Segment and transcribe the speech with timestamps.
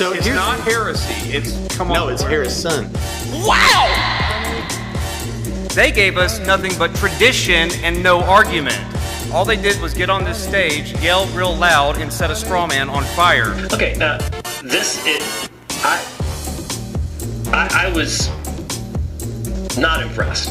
[0.00, 1.12] So It's here's- not heresy.
[1.30, 1.94] It's come on.
[1.94, 2.90] No, it's Harris' son.
[3.44, 3.86] Wow!
[5.74, 8.80] They gave us nothing but tradition and no argument.
[9.30, 12.66] All they did was get on this stage, yell real loud, and set a straw
[12.66, 13.52] man on fire.
[13.74, 14.16] Okay, now
[14.62, 15.22] this it
[15.84, 16.02] I
[17.52, 18.30] I, I was
[19.76, 20.48] not impressed.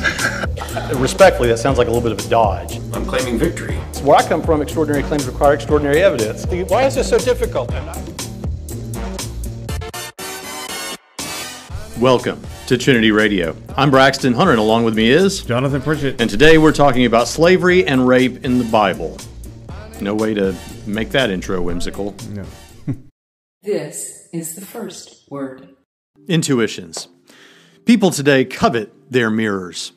[0.94, 2.78] Respectfully, that sounds like a little bit of a dodge.
[2.94, 3.80] I'm claiming victory.
[3.90, 6.46] It's Where I come from, extraordinary claims require extraordinary evidence.
[6.70, 7.72] Why is this so difficult?
[12.00, 13.58] Welcome to Trinity Radio.
[13.76, 16.22] I'm Braxton Hunter, and along with me is Jonathan Pritchett.
[16.22, 19.18] And today we're talking about slavery and rape in the Bible.
[20.00, 20.56] No way to
[20.88, 22.16] make that intro whimsical.
[22.30, 22.46] No.
[23.64, 25.76] This is the first word.
[26.30, 27.10] Intuitions.
[27.84, 29.92] People today covet their mirrors.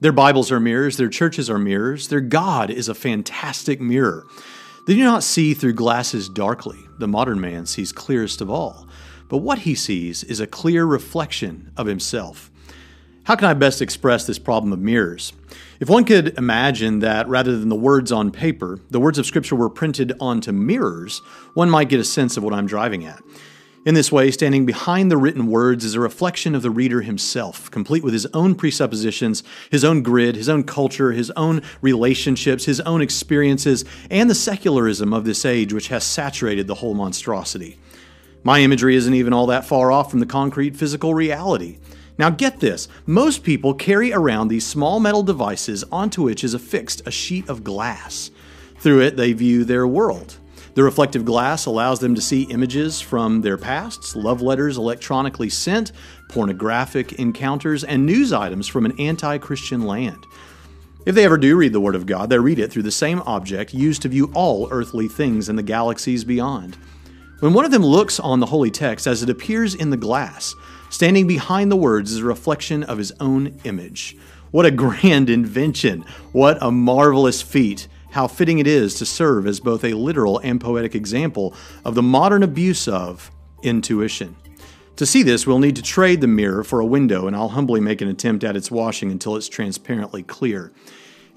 [0.00, 4.26] Their Bibles are mirrors, their churches are mirrors, their God is a fantastic mirror.
[4.86, 6.78] They do not see through glasses darkly.
[6.98, 8.87] The modern man sees clearest of all.
[9.28, 12.50] But what he sees is a clear reflection of himself.
[13.24, 15.34] How can I best express this problem of mirrors?
[15.80, 19.54] If one could imagine that rather than the words on paper, the words of Scripture
[19.54, 21.18] were printed onto mirrors,
[21.52, 23.22] one might get a sense of what I'm driving at.
[23.84, 27.70] In this way, standing behind the written words is a reflection of the reader himself,
[27.70, 32.80] complete with his own presuppositions, his own grid, his own culture, his own relationships, his
[32.80, 37.78] own experiences, and the secularism of this age which has saturated the whole monstrosity.
[38.42, 41.78] My imagery isn't even all that far off from the concrete physical reality.
[42.18, 47.06] Now, get this most people carry around these small metal devices onto which is affixed
[47.06, 48.30] a sheet of glass.
[48.78, 50.38] Through it, they view their world.
[50.74, 55.90] The reflective glass allows them to see images from their pasts, love letters electronically sent,
[56.28, 60.24] pornographic encounters, and news items from an anti Christian land.
[61.04, 63.20] If they ever do read the Word of God, they read it through the same
[63.26, 66.76] object used to view all earthly things in the galaxies beyond.
[67.40, 70.56] When one of them looks on the holy text as it appears in the glass,
[70.90, 74.16] standing behind the words is a reflection of his own image.
[74.50, 76.04] What a grand invention!
[76.32, 77.86] What a marvelous feat!
[78.10, 81.54] How fitting it is to serve as both a literal and poetic example
[81.84, 83.30] of the modern abuse of
[83.62, 84.34] intuition.
[84.96, 87.80] To see this, we'll need to trade the mirror for a window, and I'll humbly
[87.80, 90.72] make an attempt at its washing until it's transparently clear.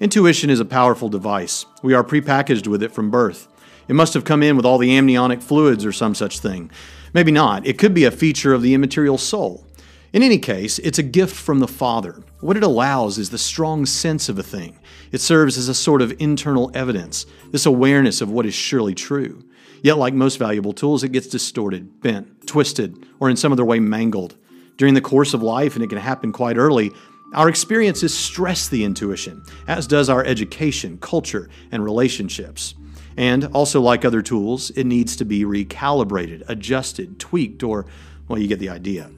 [0.00, 1.64] Intuition is a powerful device.
[1.80, 3.46] We are prepackaged with it from birth.
[3.88, 6.70] It must have come in with all the amniotic fluids or some such thing.
[7.14, 7.66] Maybe not.
[7.66, 9.66] It could be a feature of the immaterial soul.
[10.12, 12.22] In any case, it's a gift from the Father.
[12.40, 14.78] What it allows is the strong sense of a thing.
[15.10, 19.44] It serves as a sort of internal evidence, this awareness of what is surely true.
[19.82, 23.80] Yet, like most valuable tools, it gets distorted, bent, twisted, or in some other way
[23.80, 24.36] mangled.
[24.76, 26.92] During the course of life, and it can happen quite early,
[27.34, 32.74] our experiences stress the intuition, as does our education, culture, and relationships.
[33.16, 37.86] And also, like other tools, it needs to be recalibrated, adjusted, tweaked, or,
[38.28, 39.10] well, you get the idea.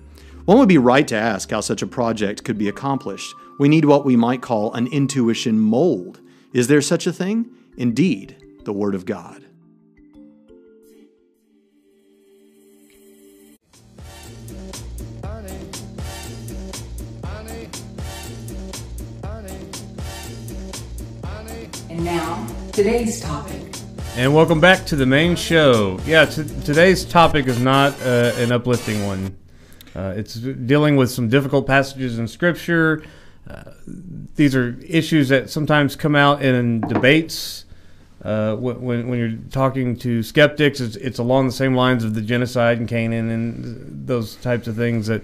[0.44, 3.34] One would be right to ask how such a project could be accomplished.
[3.58, 6.20] We need what we might call an intuition mold.
[6.52, 7.46] Is there such a thing?
[7.76, 9.42] Indeed, the Word of God.
[21.90, 23.63] And now, today's topic.
[24.16, 25.98] And welcome back to the main show.
[26.06, 29.36] Yeah, t- today's topic is not uh, an uplifting one.
[29.92, 33.02] Uh, it's dealing with some difficult passages in Scripture.
[33.50, 33.72] Uh,
[34.36, 37.64] these are issues that sometimes come out in debates.
[38.22, 42.22] Uh, when, when you're talking to skeptics, it's, it's along the same lines of the
[42.22, 45.22] genocide in Canaan and those types of things that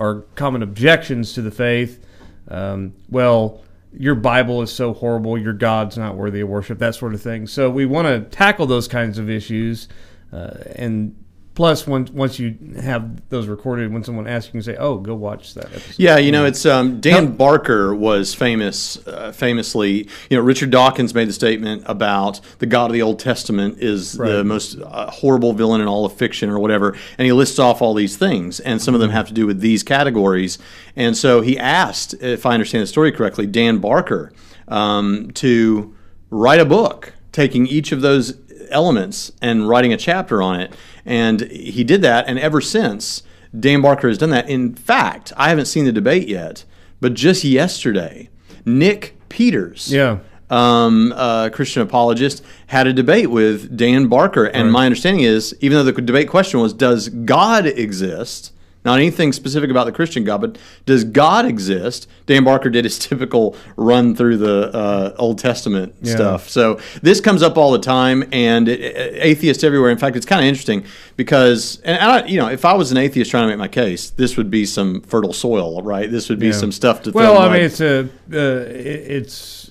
[0.00, 2.04] are common objections to the faith.
[2.48, 7.14] Um, well, your Bible is so horrible, your God's not worthy of worship, that sort
[7.14, 7.46] of thing.
[7.46, 9.88] So we want to tackle those kinds of issues.
[10.32, 11.14] Uh, and
[11.54, 15.14] plus, once once you have those recorded, when someone asks you, can say, "Oh, go
[15.14, 15.98] watch that." Episode.
[15.98, 20.08] Yeah, you know, it's um, Dan Barker was famous, uh, famously.
[20.30, 24.12] You know, Richard Dawkins made the statement about the God of the Old Testament is
[24.12, 27.82] the most uh, horrible villain in all of fiction, or whatever, and he lists off
[27.82, 30.58] all these things, and some of them have to do with these categories.
[30.96, 34.32] And so he asked, if I understand the story correctly, Dan Barker
[34.68, 35.94] um, to
[36.30, 38.38] write a book taking each of those
[38.70, 40.74] elements and writing a chapter on it.
[41.04, 43.22] And he did that, and ever since,
[43.58, 44.48] Dan Barker has done that.
[44.48, 46.64] In fact, I haven't seen the debate yet,
[47.00, 48.28] but just yesterday,
[48.64, 50.18] Nick Peters, Yeah.
[50.50, 54.44] um, uh, Christian apologist, had a debate with Dan Barker.
[54.44, 58.52] And my understanding is, even though the debate question was, "Does God exist?"
[58.84, 62.08] Not anything specific about the Christian God, but does God exist?
[62.26, 66.14] Dan Barker did his typical run through the uh, Old Testament Yeah.
[66.16, 66.48] stuff.
[66.48, 68.80] So this comes up all the time, and it,
[69.22, 69.90] atheists everywhere.
[69.90, 70.84] In fact, it's kind of interesting
[71.16, 74.10] because, and I, you know, if I was an atheist trying to make my case,
[74.10, 76.10] this would be some fertile soil, right?
[76.10, 76.52] This would be Yeah.
[76.52, 77.12] some stuff to.
[77.12, 78.00] Well, I mean, it's a
[78.32, 79.70] uh, it, it's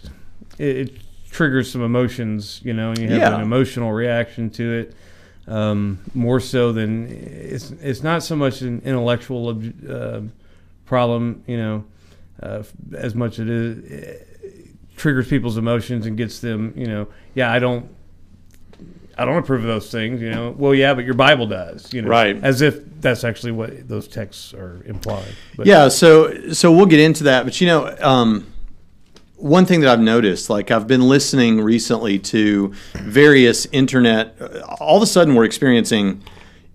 [0.57, 0.91] it, it
[1.29, 3.35] triggers some emotions, you know, and you have Yeah.
[3.35, 4.95] an emotional reaction to it.
[5.51, 9.49] Um, more so than it's it's not so much an intellectual
[9.89, 10.21] uh,
[10.85, 11.83] problem, you know,
[12.41, 12.63] uh,
[12.95, 14.27] as much as it is it
[14.95, 17.89] triggers people's emotions and gets them, you know, yeah, I don't.
[19.17, 20.55] I don't approve of those things, you know.
[20.57, 22.07] Well, yeah, but your Bible does, you know.
[22.07, 22.41] Right.
[22.41, 25.33] As if that's actually what those texts are implying.
[25.57, 28.51] But, yeah, so so we'll get into that, but you know, um,
[29.41, 34.35] one thing that I've noticed, like I've been listening recently to various internet.
[34.79, 36.23] All of a sudden, we're experiencing,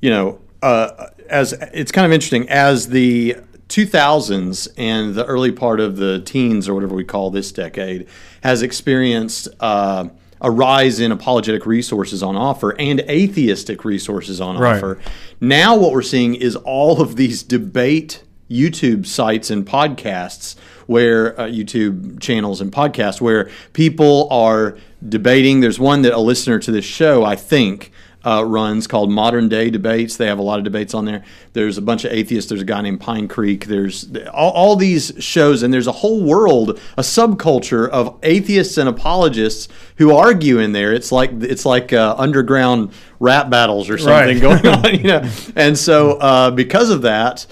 [0.00, 3.36] you know, uh, as it's kind of interesting as the
[3.68, 8.06] 2000s and the early part of the teens or whatever we call this decade
[8.42, 9.48] has experienced.
[9.60, 10.08] Uh,
[10.42, 14.76] a rise in apologetic resources on offer and atheistic resources on Right.
[14.76, 14.98] offer.
[15.40, 20.54] Now, what we're seeing is all of these debate YouTube sites and podcasts
[20.86, 25.60] where uh, YouTube channels and podcasts where people are debating.
[25.60, 27.92] There's one that a listener to this show, I think,
[28.24, 30.16] uh, runs called Modern Day Debates.
[30.16, 31.22] They have a lot of debates on there.
[31.52, 32.48] There's a bunch of atheists.
[32.48, 33.66] There's a guy named Pine Creek.
[33.66, 38.88] There's all, all these shows, and there's a whole world, a subculture of atheists and
[38.88, 39.68] apologists
[39.98, 40.92] who argue in there.
[40.92, 42.90] It's like it's like uh, underground
[43.20, 44.62] rap battles or something Right.
[44.62, 45.30] going on, you know.
[45.54, 47.46] And so uh, because of that,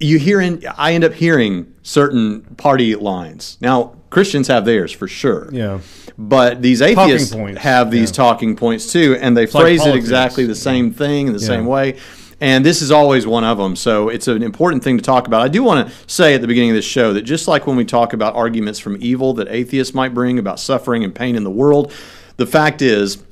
[0.00, 3.56] you hear in, I end up hearing certain party lines.
[3.62, 5.48] Now Christians have theirs for sure.
[5.50, 5.80] Yeah.
[6.18, 8.14] But these atheists have these yeah.
[8.14, 11.64] talking points too, and they like phrase it exactly the same thing in the same
[11.64, 11.98] way.
[12.40, 13.74] And this is always one of them.
[13.74, 15.40] So it's an important thing to talk about.
[15.40, 17.76] I do want to say at the beginning of this show that just like when
[17.76, 21.42] we talk about arguments from evil that atheists might bring about suffering and pain in
[21.42, 21.92] the world,
[22.36, 23.24] the fact is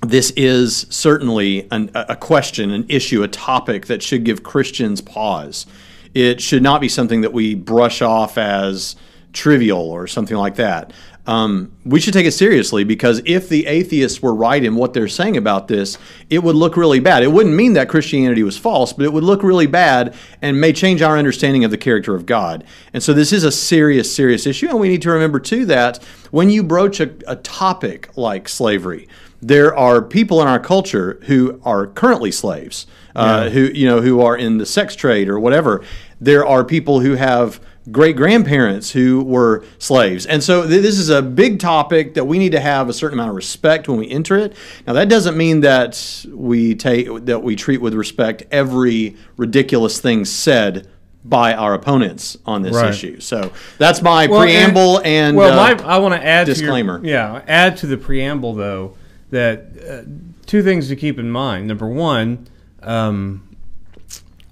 [0.00, 5.00] this is certainly an, a a question, an issue, a topic that should give Christians
[5.00, 5.66] pause.
[6.14, 8.96] It should not be something that we brush off as
[9.32, 10.92] trivial or something like that.
[11.28, 15.08] Um, we should take it seriously because if the atheists were right in what they're
[15.08, 15.98] saying about this,
[16.30, 17.22] it would look really bad.
[17.22, 20.72] It wouldn't mean that Christianity was false, but it would look really bad and may
[20.72, 22.64] change our understanding of the character of God.
[22.94, 24.70] And so this is a serious, serious issue.
[24.70, 29.06] And we need to remember, too, that when you broach a, a topic like slavery,
[29.40, 34.20] there are people in our culture who are currently slaves, uh, who you know who
[34.20, 35.82] are in the sex trade or whatever.
[36.20, 41.08] There are people who have great grandparents who were slaves, and so th- this is
[41.08, 44.10] a big topic that we need to have a certain amount of respect when we
[44.10, 44.54] enter it.
[44.86, 50.24] Now that doesn't mean that we take that we treat with respect every ridiculous thing
[50.24, 50.88] said
[51.24, 52.90] by our opponents on this Right.
[52.90, 53.20] issue.
[53.20, 57.00] So that's my Well, preamble and, well, uh, my, I want to add disclaimer.
[57.00, 58.94] To your, yeah, add to the preamble though
[59.30, 60.02] that uh,
[60.46, 61.66] two things to keep in mind.
[61.66, 62.46] Number one,
[62.82, 63.56] um,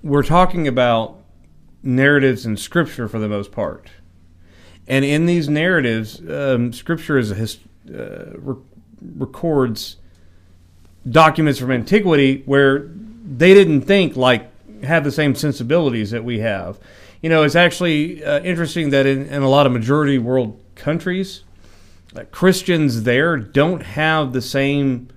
[0.03, 1.23] we're talking about
[1.83, 3.91] narratives in Scripture for the most part,
[4.87, 7.59] and in these narratives, um, Scripture is a his,
[7.93, 8.63] uh, re-
[9.17, 9.97] records
[11.09, 12.91] documents from antiquity where
[13.25, 14.51] they didn't think like
[14.85, 16.79] have the same sensibilities that we have.
[17.23, 21.43] You know, it's actually uh, interesting that in, in a lot of majority world countries,
[22.19, 25.09] uh, Christians there don't have the same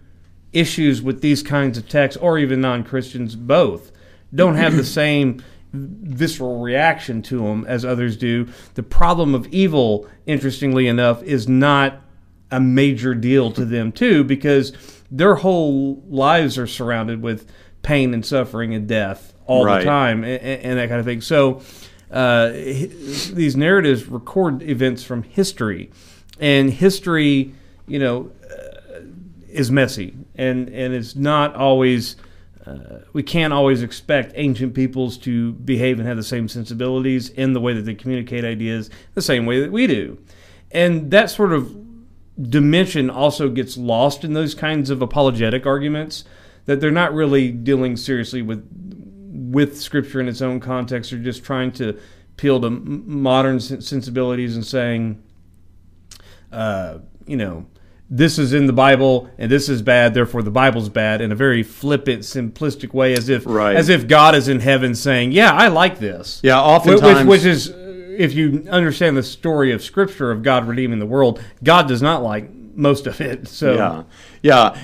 [0.52, 3.92] issues with these kinds of texts, or even non Christians, both
[4.34, 8.48] don't have the same visceral reaction to them as others do.
[8.74, 12.02] The problem of evil, interestingly enough, is not
[12.52, 14.74] a major deal to them, too, because
[15.12, 17.52] their whole lives are surrounded with
[17.84, 19.80] pain and suffering and death all Right.
[19.80, 21.22] the time and, and that kind of thing.
[21.22, 21.62] So,
[22.12, 25.92] uh, these narratives record events from history,
[26.40, 27.54] and history,
[27.88, 29.02] you know, uh,
[29.50, 32.16] is messy, and and it's not always.
[32.66, 37.54] Uh, we can't always expect ancient peoples to behave and have the same sensibilities in
[37.54, 40.18] the way that they communicate ideas the same way that we do,
[40.72, 41.76] and that sort of
[42.42, 46.24] dimension also gets lost in those kinds of apologetic arguments
[46.66, 48.66] that they're not really dealing seriously with
[49.52, 51.98] with scripture in its own context they're just trying to
[52.34, 55.22] appeal to modern sensibilities and saying
[56.52, 57.66] uh, you know
[58.10, 61.36] this is in the bible and this is bad therefore the bible's bad in a
[61.36, 63.76] very flippant simplistic way as if Right.
[63.76, 67.46] as if god is in heaven saying yeah i like this Yeah, oftentimes- which, which
[67.46, 72.02] is if you understand the story of scripture of god redeeming the world god does
[72.02, 73.48] not like most of it.
[73.48, 74.04] So Yeah,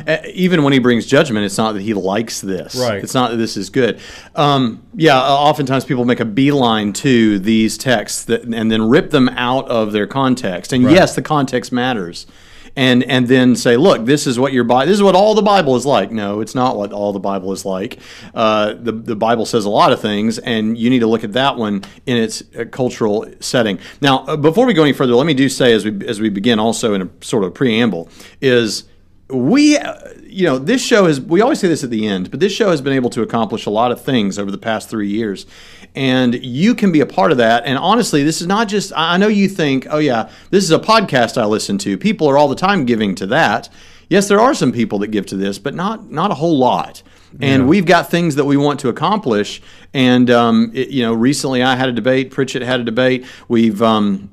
[0.08, 0.26] yeah.
[0.28, 2.76] Even when he brings judgment, it's not that he likes this.
[2.76, 3.04] Right.
[3.04, 4.00] It's not that this is good.
[4.36, 5.22] Um, yeah.
[5.22, 9.92] Oftentimes, people make a beeline to these texts that, and then rip them out of
[9.92, 10.74] their context.
[10.74, 12.28] And yes, the context matters.
[12.76, 14.88] And and then say, look, this is what your Bible.
[14.88, 16.12] This is what all the Bible is like.
[16.12, 18.00] No, it's not what all the Bible is like.
[18.34, 21.34] Uh, the the Bible says a lot of things, and you need to look at
[21.34, 23.80] that one in its uh, cultural setting.
[24.02, 26.30] Now, uh, before we go any further, let me do say as we as we
[26.30, 28.10] begin, also in a sort of preamble,
[28.42, 28.84] is
[29.30, 32.40] we uh, you know this show has we always say this at the end but
[32.40, 35.10] this show has been able to accomplish a lot of things over the past three
[35.10, 35.48] years
[35.96, 37.64] and you can be a part of that.
[37.66, 40.80] And honestly this is not just i know you think oh yeah this is a
[40.80, 41.98] podcast i listen to.
[41.98, 43.70] People are all the time giving to that.
[44.10, 47.02] Yes there are some people that give to this but not not a whole lot.
[47.42, 49.62] And we've got things that we want to accomplish.
[49.94, 53.26] And um, it- you know recently i had a debate pritchett had a debate.
[53.48, 54.30] We've um,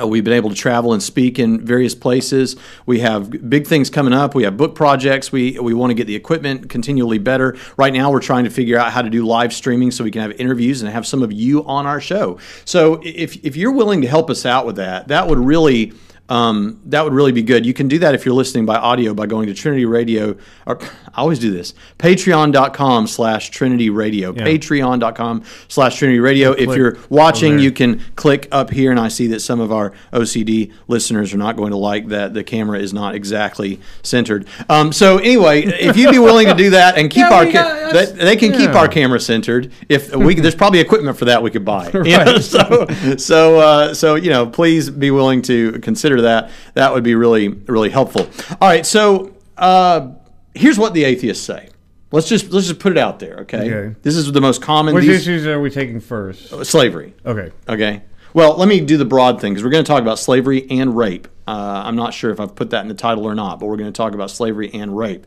[0.00, 2.56] uh, we've been able to travel and speak in various places.
[2.86, 4.34] We have big things coming up.
[4.34, 5.30] We have book projects.
[5.30, 7.56] We we want to get the equipment continually better.
[7.76, 10.22] Right now, we're trying to figure out how to do live streaming so we can
[10.22, 12.38] have interviews and have some of you on our show.
[12.64, 15.92] So if if you're willing to help us out with that, that would really.
[16.32, 17.66] Um, that would really be good.
[17.66, 20.34] You can do that if you're listening by audio by going to Trinity Radio,
[20.66, 26.52] or I always do this, patreon.com slash Trinity Radio, patreon.com slash Trinity Radio.
[26.52, 29.92] If you're watching, you can click up here, and I see that some of our
[30.14, 34.48] OCD listeners are not going to like that the camera is not exactly centered.
[34.70, 37.52] Um, so anyway, if you'd be willing to do that and keep Yeah, our we
[37.52, 39.70] ca- they, they can keep our camera centered.
[39.90, 41.90] If we there's probably equipment for that we could buy.
[41.92, 42.38] you know?
[42.38, 42.86] So
[43.18, 46.50] so uh, so you know, please be willing to consider that.
[46.74, 48.28] That would be really really helpful.
[48.60, 50.10] All right, so uh,
[50.54, 51.68] here's what the atheists say.
[52.10, 53.72] Let's just let's just put it out there, okay?
[53.72, 53.96] Okay.
[54.02, 56.64] This is the most common which these- issues are we taking first?
[56.66, 57.14] slavery.
[57.24, 57.50] Okay.
[57.68, 58.02] Okay.
[58.34, 60.96] Well, let me do the broad thing because we're going to talk about slavery and
[60.96, 61.28] rape.
[61.46, 63.76] Uh, I'm not sure if I've put that in the title or not, but we're
[63.76, 65.26] going to talk about slavery and rape.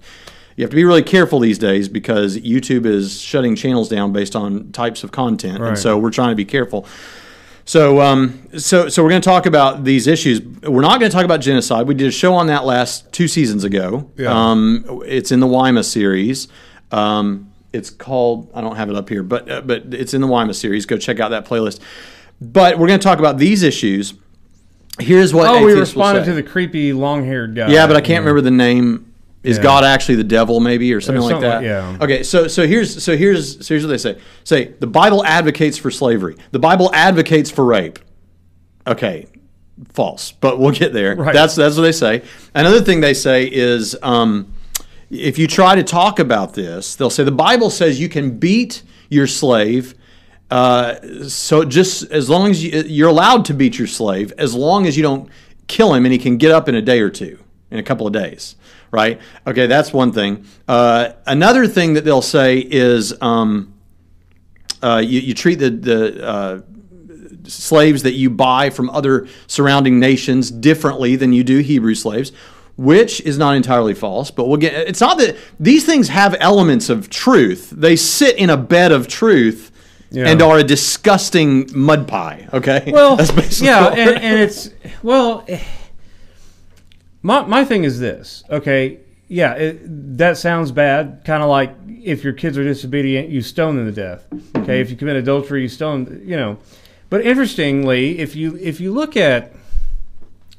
[0.55, 4.35] You have to be really careful these days because YouTube is shutting channels down based
[4.35, 6.87] on types of content, and so we're trying to be careful.
[7.65, 10.39] So, um, so, so we're going to talk about these issues.
[10.41, 11.87] We're not going to talk about genocide.
[11.87, 14.11] We did a show on that last two seasons ago.
[14.17, 14.31] Yeah.
[14.31, 16.47] Um, it's in the Weimar series.
[16.91, 20.27] Um, it's called I don't have it up here, but uh, but it's in the
[20.27, 20.85] Weimar series.
[20.85, 21.79] Go check out that playlist.
[22.39, 24.13] But we're going to talk about these issues.
[24.99, 27.69] Here's what Oh, we responded to the creepy long-haired guy.
[27.69, 29.11] Yeah, but I can't remember the name.
[29.45, 29.63] Is Yeah.
[29.63, 31.55] God actually the devil, maybe, or something, Or like that?
[31.57, 31.97] like- yeah.
[32.01, 34.17] Okay, so so here's so here's so here's what they say.
[34.43, 36.35] Say the Bible advocates for slavery.
[36.51, 37.99] The Bible advocates for rape.
[38.87, 39.27] Okay,
[39.93, 41.15] false, but we'll get there.
[41.15, 41.33] Right.
[41.33, 42.21] That's that's what they say.
[42.53, 44.53] Another thing they say is um,
[45.09, 48.83] if you try to talk about this, they'll say the Bible says you can beat
[49.09, 49.95] your slave.
[50.51, 50.95] Uh,
[51.27, 54.95] so just as long as you, you're allowed to beat your slave, as long as
[54.95, 55.27] you don't
[55.67, 57.39] kill him and he can get up in a day or two,
[57.71, 58.55] in a couple of days,
[58.95, 59.19] right?
[59.45, 60.45] Okay, that's one thing.
[60.67, 63.73] Uh, another thing that they'll say is um,
[64.81, 66.61] uh, you, you treat the the uh,
[67.43, 72.31] slaves that you buy from other surrounding nations differently than you do Hebrew slaves,
[72.77, 74.31] which is not entirely false.
[74.31, 74.73] But we'll get.
[74.87, 77.71] It's not that these things have elements of truth.
[77.71, 79.71] They sit in a bed of truth.
[80.11, 80.29] Yeah.
[80.29, 82.47] And are a disgusting mud pie.
[82.53, 82.89] Okay.
[82.93, 84.69] Well, That's basically yeah, and, and it's
[85.03, 85.45] well.
[87.25, 88.43] My my thing is this.
[88.51, 91.23] Okay, yeah, it, that sounds bad.
[91.25, 94.27] Kind of like if your kids are disobedient, you stone them to death.
[94.57, 96.21] Okay, if you commit adultery, you stone.
[96.23, 96.59] You know,
[97.09, 99.53] but interestingly, if you if you look at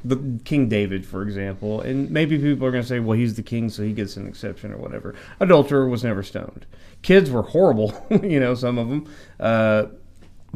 [0.05, 3.45] the King David, for example, and maybe people are going to say, well, he's the
[3.45, 5.15] king, so he gets an exception or whatever.
[5.39, 6.67] Adulterer was never stoned.
[7.03, 7.95] Kids were horrible,
[8.25, 9.09] you know, some of them.
[9.39, 9.87] Uh,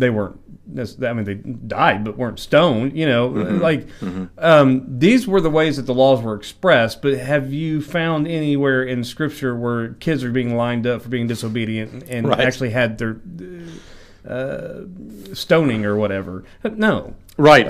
[0.01, 0.41] they weren't,
[1.03, 3.27] I mean, they died, but weren't stoned, you know.
[3.29, 3.87] Like,
[4.39, 8.83] um, these were the ways that the laws were expressed, but have you found anywhere
[8.83, 12.41] in Scripture where kids are being lined up for being disobedient and, Right.
[12.41, 13.17] actually had their
[14.29, 14.83] uh,
[15.33, 16.45] stoning or whatever?
[16.65, 17.15] No.
[17.37, 17.67] Right.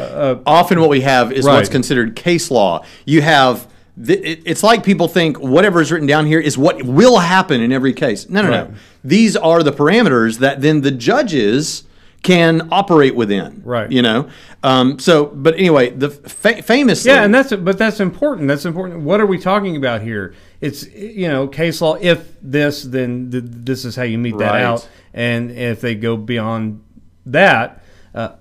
[0.47, 2.85] Often, what we have is what's considered case law.
[3.05, 3.67] You have.
[4.03, 7.93] It's like people think whatever is written down here is what will happen in every
[7.93, 8.29] case.
[8.31, 8.71] No, no, Right.
[8.71, 8.77] no.
[9.05, 11.85] These are the parameters that then the judges
[12.23, 13.63] can operate within.
[13.65, 13.91] Right.
[13.91, 14.29] You know.
[14.63, 17.11] Um, so, but anyway, the fa- famously.
[17.11, 18.49] Yeah, and that's but that's important.
[18.49, 19.01] That's important.
[19.01, 20.35] What are we talking about here?
[20.61, 21.97] It's you know case law.
[22.01, 24.63] If this, then th- this is how you meet that Right.
[24.63, 24.89] out.
[25.15, 26.83] And if they go beyond
[27.27, 27.83] that,
[28.15, 28.33] uh,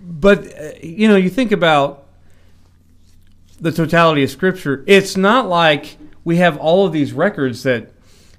[0.00, 2.06] but uh, you know, you think about
[3.60, 4.84] the totality of Scripture.
[4.86, 7.90] It's not like we have all of these records that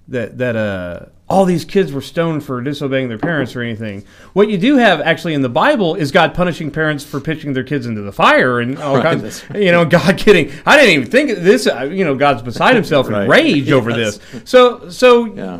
[0.08, 4.04] that that uh all these kids were stoned for disobeying their parents or anything.
[4.34, 7.64] What you do have actually in the Bible is God punishing parents for pitching their
[7.64, 9.42] kids into the fire and all Right, kinds.
[9.42, 10.52] that's You know, God getting.
[10.64, 11.66] I didn't even think of this.
[11.66, 13.28] uh, You know, God's beside himself in Right.
[13.28, 14.18] rage over Yes.
[14.20, 14.42] this.
[14.46, 15.60] So, so Yeah.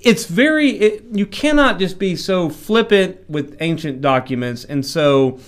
[0.00, 5.40] it's very it, you cannot just be so flippant with ancient documents and so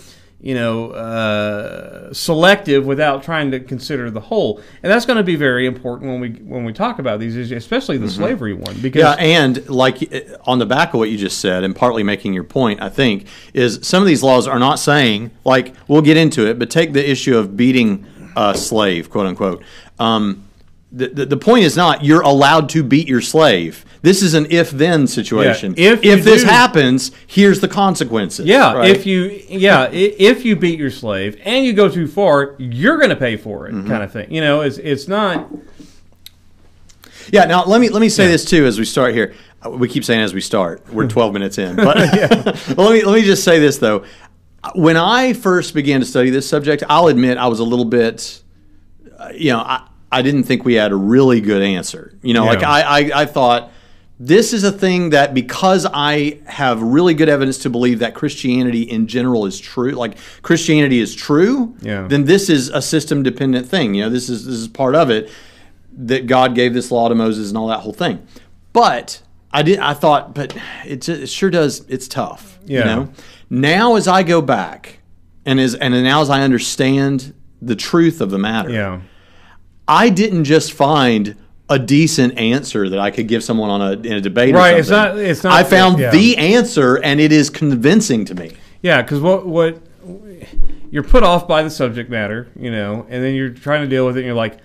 [0.46, 5.36] you know uh, selective without trying to consider the whole and that's going to be
[5.36, 8.96] very important when we when we talk about these issues especially the slavery one because
[8.96, 9.20] Mm-hmm.
[9.20, 12.32] Yeah, and like uh, on the back of what you just said, and partly making
[12.32, 16.16] your point, I think, is some of these laws are not saying, like, we'll get
[16.16, 19.62] into it, but take the issue of beating a slave, quote unquote.
[19.98, 20.44] Um,
[20.92, 23.84] the, the, the point is not you're allowed to beat your slave.
[24.08, 25.74] This is an if then situation.
[25.76, 28.46] Yeah, if you this do- happens, here's the consequences.
[28.46, 28.90] yeah right?
[28.96, 33.10] if you yeah if you beat your slave and you go too far you're going
[33.10, 33.88] to pay for it Mm-hmm.
[33.92, 35.48] kind of thing you know it's it's not
[37.32, 37.44] Yeah.
[37.46, 39.34] Now let me let me say this too as we start here.
[39.64, 40.82] Uh, We keep saying as we start.
[40.92, 41.96] We're 12 minutes in, but
[42.76, 44.04] let me let me just say this though.
[44.74, 48.42] When I first began to study this subject, I'll admit I was a little bit,
[49.18, 52.14] uh, you know, I, I didn't think we had a really good answer.
[52.22, 53.70] You know, like I, I I thought
[54.18, 58.82] this is a thing that because I have really good evidence to believe that Christianity
[58.82, 62.06] in general is true, like Christianity is true, Yeah.
[62.08, 63.94] then this is a system dependent thing.
[63.94, 65.30] You know, this is this is part of it
[65.98, 68.20] that God gave this law to Moses and all that whole thing.
[68.72, 69.20] But
[69.52, 69.78] I did.
[69.80, 70.56] I thought, but
[70.86, 71.84] it, it sure does.
[71.88, 72.58] It's tough.
[72.66, 72.84] You Yeah.
[72.84, 73.08] know.
[73.50, 75.00] Now as I go back,
[75.44, 77.32] and as and now as I understand
[77.62, 79.00] the truth of the matter, yeah
[79.88, 81.36] I didn't just find
[81.68, 84.54] a decent answer that I could give someone on a in a debate.
[84.54, 86.10] or Right, it's not- it's not- I found yeah.
[86.10, 88.52] the answer, and it is convincing to me.
[88.82, 89.78] Yeah, because what what
[90.90, 94.06] you're put off by the subject matter, you know, and then you're trying to deal
[94.06, 94.58] with it, and you're like,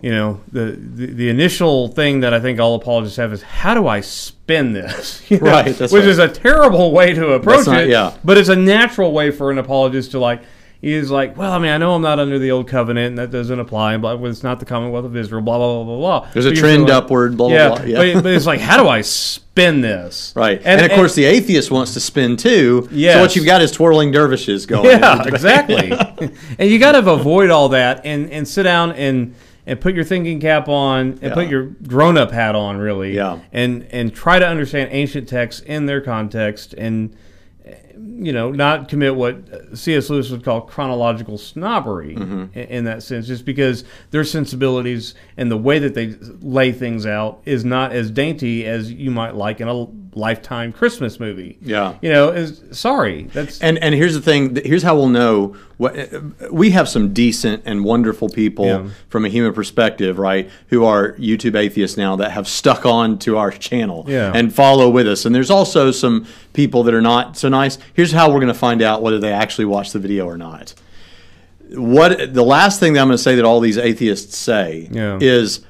[0.00, 3.74] you know, the the, the initial thing that I think all apologists have is how
[3.74, 5.22] do I spin this?
[5.30, 6.08] You know, Right, that's which right.
[6.08, 7.88] is a terrible way to approach not- it.
[7.90, 8.14] yeah.
[8.24, 10.40] but it's a natural way for an apologist to like.
[10.80, 13.32] He's like, well, I mean, I know I'm not under the old covenant, and that
[13.32, 13.94] doesn't apply.
[13.94, 15.42] And blah, well, it's not the Commonwealth of Israel.
[15.42, 16.30] Blah blah blah blah blah.
[16.32, 17.36] There's a But you're trend like- upward.
[17.36, 17.84] Blah yeah, blah blah.
[17.86, 18.14] Yeah.
[18.14, 20.32] But, but it's like, how do I spin this?
[20.36, 22.88] Right, and, of course the atheist wants to spin too.
[22.92, 23.14] Yeah.
[23.14, 24.84] So what you've got is twirling dervishes going.
[24.84, 25.90] Yeah, exactly.
[26.60, 29.34] and you got to avoid all that and, and sit down and
[29.66, 33.14] and put your thinking cap on and put your grown up hat on, really.
[33.16, 33.40] Yeah.
[33.52, 37.16] And and try to understand ancient texts in their context and
[38.00, 39.36] you know not commit what
[39.76, 40.10] C.S.
[40.10, 42.58] Lewis would call chronological snobbery Mm-hmm.
[42.58, 47.06] in, in that sense, just because their sensibilities and the way that they lay things
[47.06, 49.84] out is not as dainty as you might like in a
[50.18, 51.56] lifetime Christmas movie.
[51.62, 51.94] Yeah.
[52.02, 53.24] You know, is sorry.
[53.32, 54.56] That's And and here's the thing.
[54.64, 55.56] Here's how we'll know.
[55.78, 55.94] What
[56.52, 58.88] we have some decent and wonderful people Yeah.
[59.08, 60.50] from a human perspective, right?
[60.70, 64.32] Who are YouTube atheists now that have stuck on to our channel Yeah.
[64.34, 65.24] and follow with us.
[65.24, 67.78] And there's also some people that are not so nice.
[67.94, 70.74] Here's how we're going to find out whether they actually watch the video or not.
[71.70, 75.18] What the last thing that I'm going to say that all these atheists say Yeah.
[75.20, 75.60] is.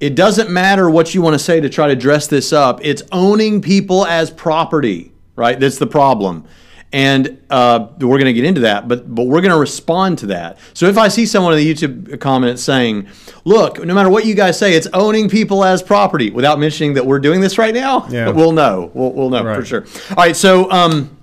[0.00, 2.80] It doesn't matter what you want to say to try to dress this up.
[2.82, 5.58] It's owning people as property, right?
[5.58, 6.44] That's the problem.
[6.92, 10.26] And uh, we're going to get into that, but but we're going to respond to
[10.26, 10.56] that.
[10.72, 13.08] So if I see someone in the YouTube comment saying,
[13.44, 17.04] "Look, no matter what you guys say, it's owning people as property," without mentioning that
[17.04, 18.28] we're doing this right now, Yeah.
[18.38, 18.92] we'll know.
[18.94, 19.84] We'll, we'll know for sure.
[20.10, 21.16] All right, so um,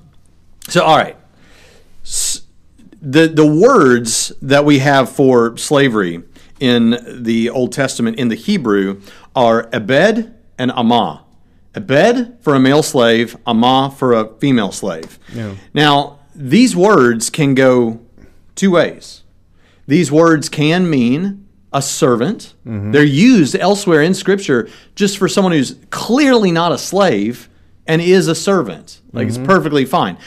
[0.67, 1.15] so all right,
[2.03, 2.41] S-
[3.01, 6.23] the the words that we have for slavery
[6.59, 9.01] in the Old Testament in the Hebrew
[9.35, 11.25] are ebed and amah.
[11.75, 15.17] Ebed for a male slave, amah for a female slave.
[15.33, 15.55] Yeah.
[15.73, 17.99] Now, these words can go
[18.55, 19.23] two ways.
[19.87, 22.53] These words can mean a servant.
[22.65, 22.91] Mm-hmm.
[22.91, 27.49] They're used elsewhere in Scripture just for someone who's clearly not a slave
[27.87, 29.01] and is a servant.
[29.11, 29.47] Like it's mm-hmm.
[29.47, 30.17] perfectly fine.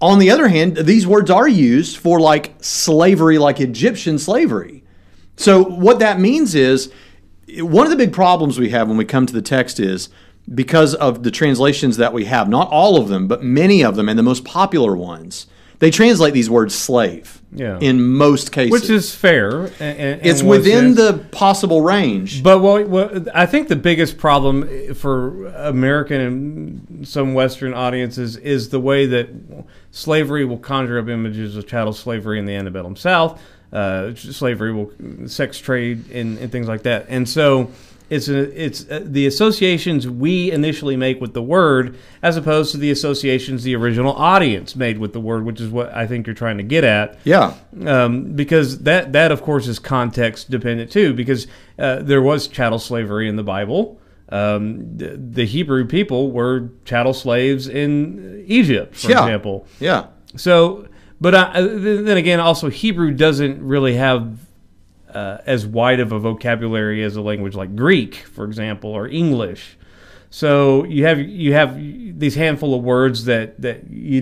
[0.00, 4.83] On the other hand, these words are used for like slavery, like Egyptian slavery.
[5.36, 6.92] So what that means is
[7.58, 10.08] one of the big problems we have when we come to the text is
[10.54, 14.08] because of the translations that we have, not all of them, but many of them
[14.08, 15.46] and the most popular ones,
[15.80, 17.78] they translate these words slave Yeah.
[17.80, 18.70] in most cases.
[18.70, 19.64] which is fair.
[19.64, 20.96] a- a- in it's within sense.
[20.96, 22.42] the possible range.
[22.42, 28.68] But what, what I think the biggest problem for American and some Western audiences is
[28.68, 29.28] the way that
[29.90, 33.40] slavery will conjure up images of chattel slavery in the antebellum South,
[33.74, 34.90] uh, slavery will
[35.26, 37.70] sex trade and, and things like that, and so.
[38.10, 42.76] It's a, it's uh the associations we initially make with the word, as opposed to
[42.76, 46.34] the associations the original audience made with the word, which is what I think you're
[46.34, 47.54] trying to get at yeah.
[47.86, 51.14] um, because that that of course is context dependent too.
[51.14, 51.46] Because
[51.78, 57.14] uh, there was chattel slavery in the Bible, um, the, the Hebrew people were chattel
[57.14, 59.22] slaves in Egypt, for Yeah.
[59.24, 59.66] example.
[59.80, 60.08] Yeah.
[60.36, 60.86] So,
[61.24, 64.40] but I, then again, also Hebrew doesn't really have
[65.08, 69.78] uh, as wide of a vocabulary as a language like Greek, for example, or English.
[70.28, 74.20] So you have you have these handful of words that that you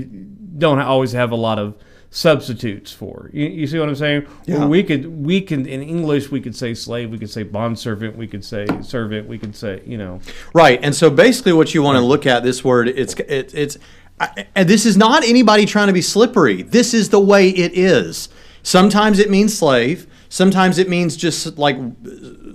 [0.59, 1.75] don't always have a lot of
[2.11, 3.31] substitutes for.
[3.33, 4.29] You, you see what I'm saying?
[4.45, 4.67] Yeah.
[4.67, 8.17] We could we can in English we could say slave, we could say bond servant,
[8.17, 10.21] we could say servant, we could say you know.
[10.55, 10.79] Right.
[10.81, 13.77] And so basically, what you want to look at this word, it's it, it's,
[14.23, 16.63] I- and this is not anybody trying to be slippery.
[16.63, 18.29] This is the way it is.
[18.63, 20.07] Sometimes it means slave.
[20.29, 21.77] Sometimes it means just like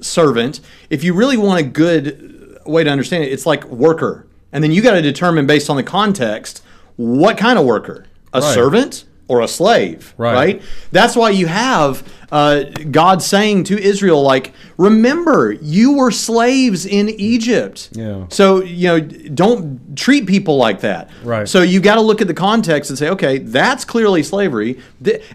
[0.01, 0.60] servant.
[0.89, 4.25] If you really want a good way to understand it, it's like worker.
[4.51, 6.63] And then you got to determine based on the context
[6.95, 8.53] what kind of worker, a Right.
[8.53, 10.34] servant or a slave, Right.
[10.34, 10.62] right?
[10.91, 17.09] That's why you have uh, God saying to Israel, like, remember, you were slaves in
[17.09, 17.89] Egypt.
[17.93, 18.25] Yeah.
[18.29, 21.09] So, you know, don't treat people like that.
[21.23, 21.47] Right.
[21.47, 24.79] So you got to look at the context and say, okay, that's clearly slavery.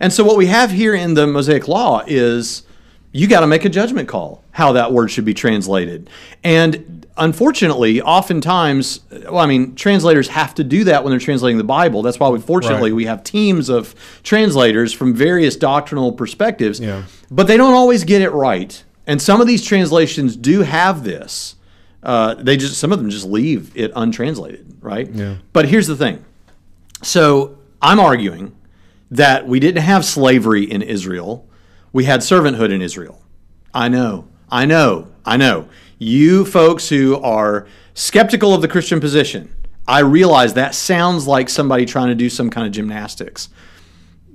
[0.00, 2.64] And so what we have here in the Mosaic Law is
[3.12, 6.08] you got to make a judgment call how that word should be translated.
[6.42, 11.64] And unfortunately, oftentimes, well, I mean, translators have to do that when they're translating the
[11.64, 12.02] Bible.
[12.02, 12.96] That's why we fortunately Right.
[12.96, 16.80] we have teams of translators from various doctrinal perspectives.
[16.80, 17.02] Yeah.
[17.30, 18.82] But they don't always get it right.
[19.06, 21.56] And some of these translations do have this.
[22.02, 25.08] Uh, they just some of them just leave it untranslated, right?
[25.12, 25.36] Yeah.
[25.52, 26.24] But here's the thing.
[27.02, 28.52] So I'm arguing
[29.10, 31.46] that we didn't have slavery in Israel.
[31.92, 33.22] We had servanthood in Israel.
[33.74, 34.28] I know.
[34.50, 35.08] I know.
[35.24, 35.68] I know.
[35.98, 39.54] You folks who are skeptical of the Christian position,
[39.86, 43.48] I realize that sounds like somebody trying to do some kind of gymnastics.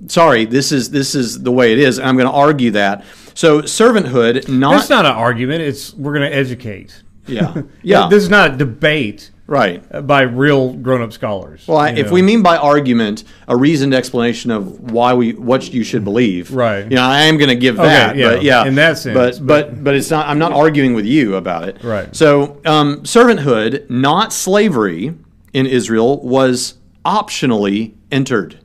[0.06, 3.04] Sorry, this is this is the way it is, and I'm going to argue that.
[3.34, 5.62] So servanthood, not, That's not an argument.
[5.62, 7.02] It's we're going to educate.
[7.26, 10.06] yeah, yeah, This is not a debate right.
[10.06, 11.66] by real grown-up scholars.
[11.66, 12.12] Well, I, if know.
[12.12, 16.84] we mean by argument a reasoned explanation of why we what you should believe, Right.
[16.84, 19.14] You know, I am going to give Okay, that, yeah, but yeah, in that sense,
[19.14, 20.28] but, but- but but it's not.
[20.28, 21.82] I'm not arguing with you about it.
[21.82, 22.14] Right.
[22.14, 25.14] So, um, servanthood, not slavery,
[25.52, 28.60] in Israel was optionally entered.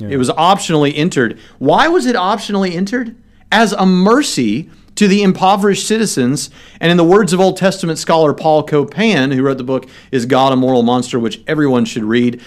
[0.00, 1.38] It was optionally entered.
[1.58, 3.14] Why was it optionally entered?
[3.52, 6.50] As a mercy to the impoverished citizens.
[6.80, 10.26] And in the words of Old Testament scholar Paul Copan, who wrote the book Is
[10.26, 12.40] God a Moral Monster, which everyone should read,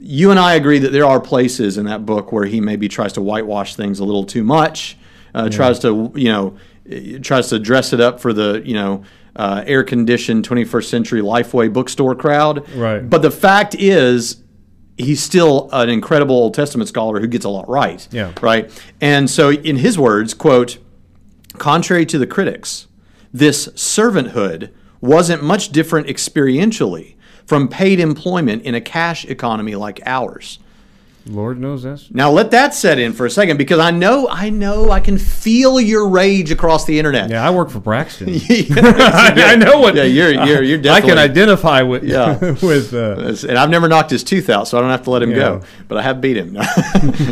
[0.00, 3.12] you and I agree that there are places in that book where he maybe tries
[3.14, 4.96] to whitewash things a little too much,
[5.34, 6.56] uh, tries to, you know,
[7.20, 9.02] tries to dress it up for the, you know,
[9.36, 12.68] uh, air conditioned 21st century Lifeway bookstore crowd.
[12.74, 12.98] Right.
[13.00, 14.42] But the fact is,
[14.96, 18.06] he's still an incredible Old Testament scholar who gets a lot right.
[18.10, 18.32] Yeah.
[18.40, 18.70] Right.
[19.00, 20.78] And so, in his words, quote,
[21.58, 22.86] contrary to the critics,
[23.32, 27.14] this servanthood wasn't much different experientially
[27.46, 30.58] from paid employment in a cash economy like ours.
[31.28, 34.50] Lord knows that's Now let that set in for a second because I know, I
[34.50, 37.30] know, I can feel your rage across the internet.
[37.30, 37.46] yeah.
[37.46, 38.28] I work for Braxton.
[38.50, 39.94] I, I know what.
[39.94, 41.12] Yeah, you're you're you're definitely.
[41.12, 42.04] I can identify with.
[42.04, 42.38] Yeah.
[42.38, 42.94] with.
[42.94, 45.32] Uh, and I've never knocked his tooth out, so I don't have to let him
[45.32, 45.62] go.
[45.86, 46.54] But I have beat him.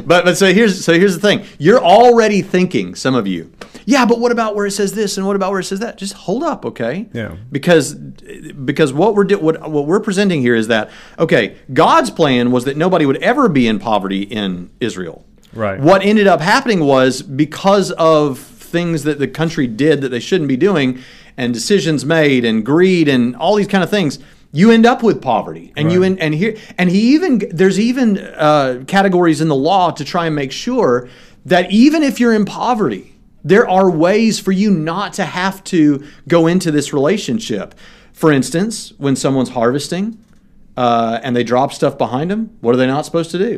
[0.07, 1.45] but but so here's so here's the thing.
[1.59, 3.53] You're already thinking, some of you,
[3.87, 5.97] yeah, but what about where it says this and what about where it says that?
[5.97, 7.09] Just hold up, okay?
[7.13, 7.37] Yeah.
[7.53, 12.51] Because because what we're do, what what we're presenting here is that okay, God's plan
[12.51, 15.25] was that nobody would ever be in poverty in Israel.
[15.53, 15.79] Right.
[15.81, 20.49] What ended up happening was because of things that the country did that they shouldn't
[20.49, 20.99] be doing
[21.37, 24.19] and decisions made and greed and all these kind of things
[24.53, 26.09] you end up with poverty and you Right.
[26.13, 30.27] and, and here and he even there's even uh, categories in the law to try
[30.27, 31.09] and make sure
[31.45, 36.05] that even if you're in poverty there are ways for you not to have to
[36.27, 37.75] go into this relationship
[38.13, 40.19] for instance when someone's harvesting
[40.77, 43.57] uh, and they drop stuff behind them what are they not supposed to do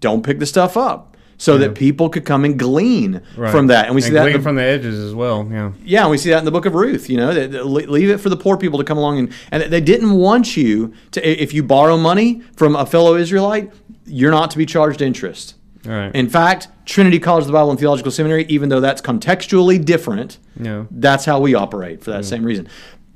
[0.00, 3.50] don't pick the stuff up so that people could come and glean right.
[3.50, 5.46] from that and we see that glean the- from the edges as well.
[5.50, 5.72] Yeah.
[5.84, 7.10] yeah, and we see that in the book of Ruth.
[7.10, 10.12] You know, leave it for the poor people to come along and and they didn't
[10.12, 11.42] want you to.
[11.42, 13.72] If you borrow money from a fellow Israelite,
[14.06, 15.54] you're not to be charged interest.
[15.84, 16.14] Right.
[16.14, 20.38] In fact, Trinity College of the Bible and Theological Seminary, even though that's contextually different,
[20.58, 20.84] Yeah.
[20.90, 22.68] that's how we operate for that same reason.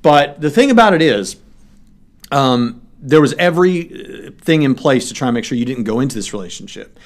[0.02, 1.36] But the thing about it is,
[2.30, 6.00] um, there was everything uh, in place to try and make sure you didn't go
[6.00, 6.98] into this relationship.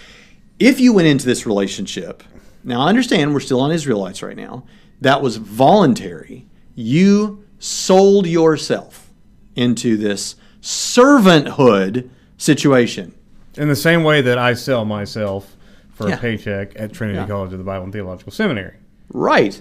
[0.59, 2.23] If you went into this relationship,
[2.65, 4.65] now I understand we're still on Israelites right now,
[5.01, 6.47] that was voluntary.
[6.75, 9.11] You sold yourself
[9.57, 13.15] into this servanthood situation.
[13.57, 15.57] In the same way that I sell myself
[15.91, 16.15] for Yeah.
[16.15, 17.27] a paycheck at Trinity Yeah.
[17.27, 18.77] College of the Bible and Theological Seminary.
[19.13, 19.61] Right.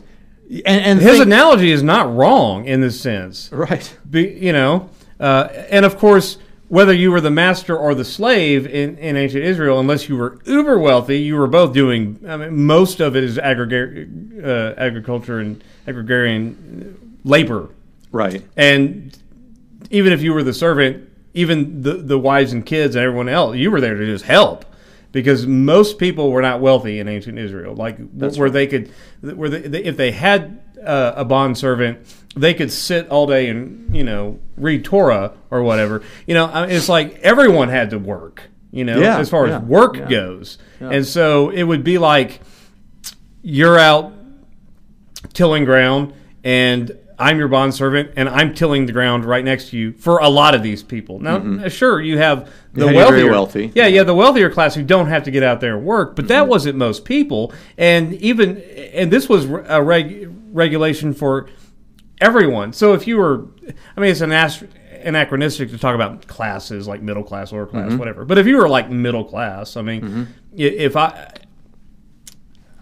[0.49, 3.49] And, and his think- analogy is not wrong in this sense.
[3.51, 3.97] right.
[4.09, 4.89] Be, you know,
[5.21, 9.43] uh, and of course, whether you were the master or the slave in, in ancient
[9.43, 12.19] Israel, unless you were uber wealthy, you were both doing.
[12.27, 14.07] I mean, most of it is aggregate,
[14.43, 17.69] uh, agriculture and agrarian labor,
[18.11, 18.41] Right.
[18.57, 19.17] and
[19.89, 23.55] even if you were the servant, even the the wives and kids and everyone else,
[23.57, 24.65] you were there to just help.
[25.11, 28.89] Because most people were not wealthy in ancient Israel, like where they could,
[29.21, 31.99] where they, they, if they had uh, a bond servant,
[32.35, 36.01] they could sit all day and you know read Torah or whatever.
[36.25, 38.43] You know, it's like everyone had to work.
[38.71, 40.07] You know, Yeah, as far yeah, as work yeah.
[40.07, 42.39] goes, and so it would be like
[43.41, 44.13] you're out
[45.33, 46.13] tilling ground
[46.43, 50.19] and I'm your bond servant and I'm tilling the ground right next to you for
[50.19, 51.19] a lot of these people.
[51.19, 53.71] Now, uh, sure, you have the Yeah, wealthier, wealthy.
[53.75, 56.29] Yeah, have the wealthier class who don't have to get out there and work, but
[56.29, 57.53] that wasn't most people.
[57.77, 58.57] And even
[58.93, 61.47] and this was a reg, regulation for
[62.21, 62.71] everyone.
[62.71, 63.47] So if you were,
[63.97, 64.63] I mean, it's an ast-
[65.03, 67.97] anachronistic to talk about classes like middle class, lower class, mm-hmm.
[67.97, 68.23] whatever.
[68.23, 70.21] But if you were like middle class, I mean, mm-hmm.
[70.57, 71.33] i if I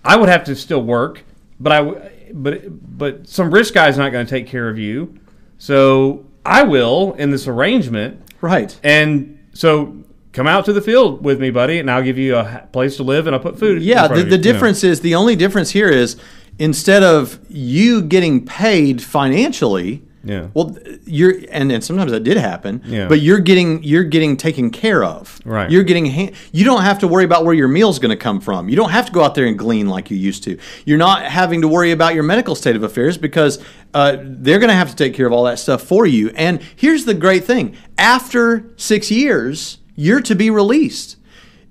[0.03, 1.23] I would have to still work,
[1.59, 5.17] but I but but some rich guy's not going to take care of you,
[5.57, 8.77] so I will in this arrangement, Right.
[8.83, 9.95] and so
[10.31, 13.03] come out to the field with me, buddy, and I'll give you a place to
[13.03, 13.77] live and I'll put food.
[13.77, 14.43] in Yeah, the, the you, you know.
[14.43, 16.17] difference is the only difference here is
[16.59, 20.49] instead of you getting paid financially, Yeah.
[20.53, 22.81] Well, you're and, and sometimes that did happen.
[22.85, 23.07] Yeah.
[23.07, 25.39] But you're getting you're getting taken care of.
[25.45, 25.71] Right.
[25.71, 28.67] You're getting you don't have to worry about where your meal's going to come from.
[28.67, 30.59] You don't have to go out there and glean like you used to.
[30.85, 34.69] You're not having to worry about your medical state of affairs because uh, they're going
[34.69, 36.29] to have to take care of all that stuff for you.
[36.35, 41.15] And here's the great thing: after six years, you're to be released.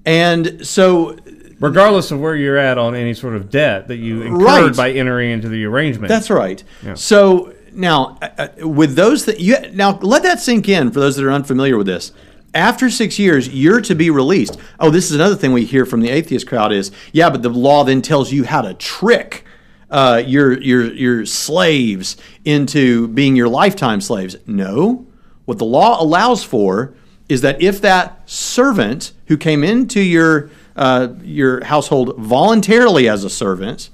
[0.07, 1.19] And so
[1.61, 4.77] regardless of where you're at on any sort of debt that you incurred Right.
[4.77, 6.09] by entering into the arrangement.
[6.09, 6.63] That's right.
[6.95, 11.17] So now, uh, uh, with those that you now let that sink in for those
[11.17, 12.13] that are unfamiliar with this.
[12.55, 14.57] After six years, you're to be released.
[14.81, 17.51] Oh, this is another thing we hear from the atheist crowd is, yeah, but the
[17.51, 19.45] law then tells you how to trick
[19.91, 24.37] uh, your your your slaves into being your lifetime slaves.
[24.47, 25.07] No,
[25.45, 26.95] what the law allows for
[27.29, 33.31] is that if that servant who came into your uh, your household voluntarily as a
[33.31, 33.91] servant,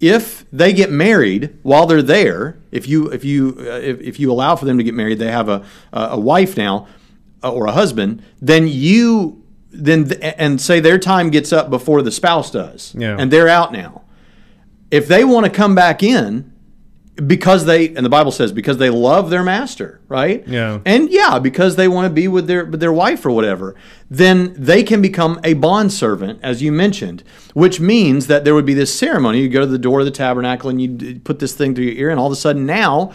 [0.00, 4.30] if they get married while they're there, if you if you uh, if, if you
[4.30, 6.86] allow for them to get married, they have a a wife now
[7.42, 12.02] uh, or a husband, then you then th- and say their time gets up before
[12.02, 13.16] the spouse does, Yeah.
[13.18, 14.02] and they're out now.
[14.90, 16.49] If they want to come back in
[17.26, 20.46] because they and the Bible says because they love their master, right?
[20.46, 20.80] Yeah.
[20.84, 23.74] And yeah, because they want to be with their with their wife or whatever,
[24.08, 27.22] then they can become a bond servant, as you mentioned,
[27.54, 29.40] which means that there would be this ceremony.
[29.40, 31.94] You go to the door of the tabernacle and you put this thing through your
[31.94, 33.12] ear, and all of a sudden now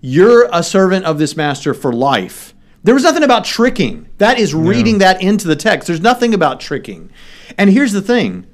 [0.00, 2.54] you're a servant of this master for life.
[2.84, 4.08] There was nothing about tricking.
[4.18, 5.88] That is reading that into the text.
[5.88, 7.10] There's nothing about tricking.
[7.58, 8.46] And here's the thing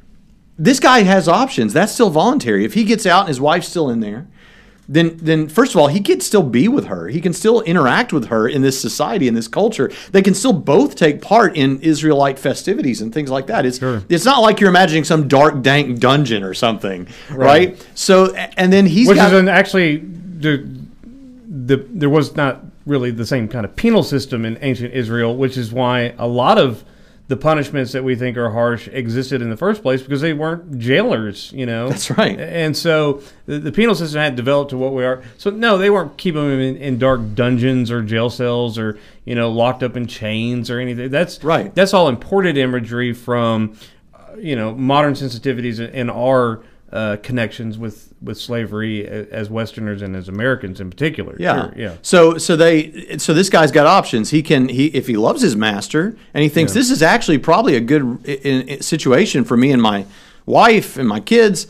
[0.59, 1.72] this guy has options.
[1.72, 2.64] That's still voluntary.
[2.64, 4.28] If he gets out and his wife's still in there,
[4.88, 7.09] then then first of all, he can still be with her.
[7.09, 9.90] He can still interact with her in this society, in this culture.
[10.11, 13.64] They can still both take part in Israelite festivities and things like that.
[13.64, 17.87] It's it's not like you're imagining some dark, dank dungeon or something, right?
[17.95, 20.68] So and then he's which got is an actually the,
[21.47, 25.57] the there was not really the same kind of penal system in ancient Israel, which
[25.57, 26.85] is why a lot of
[27.33, 30.79] the punishments that we think are harsh existed in the first place because they weren't
[30.79, 31.88] jailers, you know.
[31.88, 32.38] That's right.
[32.38, 35.23] And so the, the penal system had developed to what we are.
[35.38, 39.35] So no, they weren't keeping them in, in dark dungeons or jail cells or you
[39.35, 41.11] know locked up in chains or anything.
[41.11, 41.75] That's Right.
[41.75, 43.79] That's all imported imagery from
[44.12, 50.14] uh, you know modern sensitivities and our uh, connections with with slavery as Westerners and
[50.14, 51.35] as Americans in particular.
[51.38, 51.62] Yeah.
[51.64, 51.96] Sure, yeah.
[52.02, 54.31] So so they so this guy's got options.
[54.31, 57.74] He can he if he loves his master and he thinks this is actually probably
[57.76, 58.40] a good i-
[58.74, 60.05] i- situation for me and my
[60.46, 61.66] wife and my kids.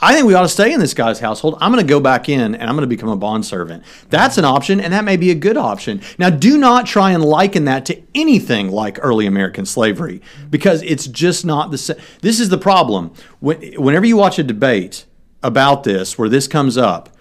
[0.00, 1.56] I think we ought to stay in this guy's household.
[1.60, 3.84] I'm going to go back in and I'm going to become a bondservant.
[4.10, 6.02] That's an option, and that may be a good option.
[6.18, 11.06] Now, do not try and liken that to anything like early American slavery because it's
[11.06, 11.96] just not the same.
[12.22, 13.12] This is the problem.
[13.38, 15.06] When, whenever you watch a debate
[15.44, 17.13] about this, where this comes up,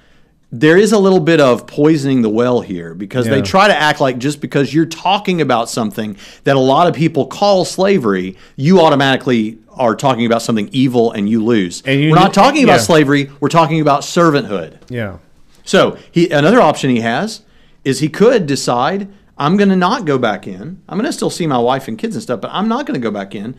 [0.54, 4.00] there is a little bit of poisoning the well here because they try to act
[4.00, 8.80] like just because you're talking about something that a lot of people call slavery, you
[8.80, 11.82] automatically are talking about something evil and you lose.
[11.88, 12.82] And you we're not talking about yeah.
[12.82, 14.78] slavery, we're talking about servanthood.
[14.89, 15.18] Yeah.
[15.63, 17.42] So he another option he has
[17.84, 20.84] is he could decide I'm going to not go back in.
[20.88, 22.94] I'm going to still see my wife and kids and stuff, but I'm not going
[22.94, 23.56] to go back in.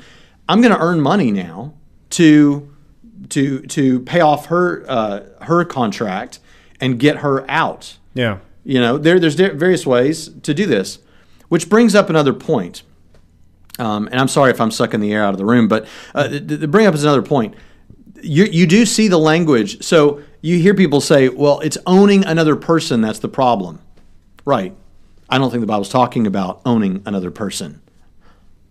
[0.48, 1.74] I'm going to earn money now
[2.10, 2.72] to
[3.30, 6.38] to to pay off her uh, her contract
[6.84, 7.96] and get her out.
[8.12, 8.40] Yeah.
[8.62, 10.98] You know, there, there's various ways to do this,
[11.48, 12.82] which brings up another point.
[13.78, 16.28] Um, and I'm sorry if I'm sucking the air out of the room, but uh,
[16.28, 17.54] th- bring up is another point.
[18.20, 19.82] You, you do see the language.
[19.82, 23.80] So you hear people say, well, it's owning another person that's the problem.
[24.44, 24.76] Right.
[25.30, 27.80] I don't think the Bible's talking about owning another person.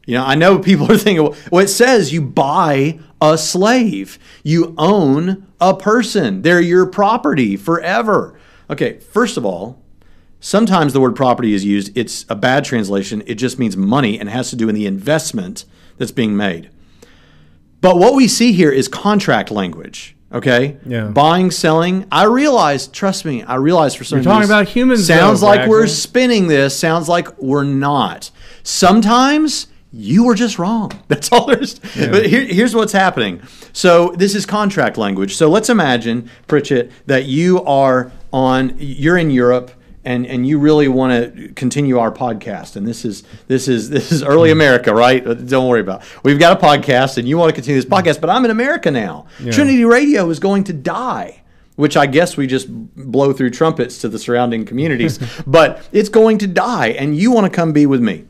[0.05, 4.75] You know, I know people are thinking, well, it says you buy a slave, you
[4.77, 8.37] own a person, they're your property forever.
[8.69, 9.81] Okay, first of all,
[10.41, 14.29] sometimes the word property is used, it's a bad translation, it just means money and
[14.29, 15.63] has to do in the investment
[15.97, 16.69] that's being made.
[17.79, 20.15] But what we see here is contract language.
[20.33, 21.05] Okay, Yeah.
[21.09, 22.05] buying, selling.
[22.11, 25.69] I realize, trust me, I realize for some You're talking about humans, Sounds though, like
[25.69, 26.77] we're spinning this.
[26.77, 28.31] Sounds like we're not.
[28.63, 30.91] Sometimes you were just wrong.
[31.07, 31.79] That's all there's.
[31.79, 33.41] But here, here's what's happening.
[33.71, 35.35] So this is contract language.
[35.35, 38.75] So let's imagine, Pritchett, that you are on.
[38.77, 39.71] You're in Europe.
[40.05, 44.11] And, and you really want to continue our podcast, and this is this is this
[44.11, 45.25] is early America, right?
[45.25, 46.01] Uh, Don't worry about.
[46.01, 46.23] It.
[46.25, 48.91] We've got a podcast, and you want to continue this podcast, but I'm in America
[48.91, 49.27] now.
[49.49, 51.39] Trinity Radio is going to die
[51.75, 56.37] which I guess we just blow through trumpets to the surrounding communities, but it's going
[56.39, 58.25] to die, and you want to come be with me.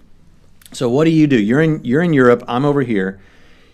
[0.74, 1.40] So what do you do?
[1.40, 2.44] You're in you're in Europe.
[2.48, 3.20] I'm over here.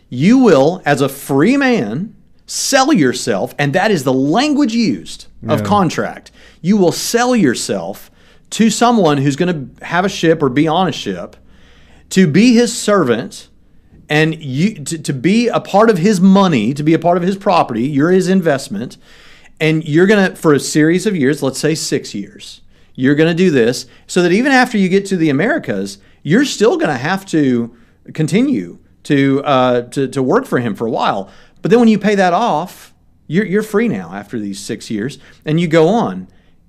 [0.09, 2.15] You will, as a free man,
[2.47, 6.31] sell yourself, and that is the language used of contract.
[6.61, 8.09] You will sell yourself
[8.51, 11.35] to someone who's going to have a ship or be on a ship
[12.09, 13.49] to be his servant
[14.09, 17.23] and you to, to be a part of his money, to be a part of
[17.23, 18.97] his property, you're his investment,
[19.59, 22.61] and you're gonna for a series of years, let's say six years,
[22.95, 26.77] you're gonna do this so that even after you get to the Americas, you're still
[26.77, 27.75] gonna have to
[28.13, 31.29] continue to uh, to, to work for him for a while.
[31.61, 32.93] But then when you pay that off,
[33.27, 36.27] you're you're free now after these six years, and you go on.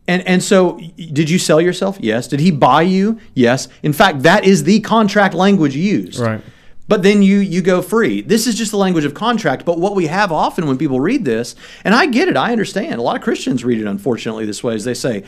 [0.08, 1.98] And, and so, did you sell yourself?
[2.00, 2.26] Yes.
[2.26, 3.20] Did he buy you?
[3.34, 3.68] Yes.
[3.84, 6.18] In fact, that is the contract language used.
[6.18, 6.42] Right.
[6.88, 8.20] But then you you go free.
[8.20, 9.64] This is just the language of contract.
[9.64, 12.94] But what we have often when people read this, and I get it, I understand.
[12.94, 15.22] A lot of Christians read it unfortunately this way, is they say,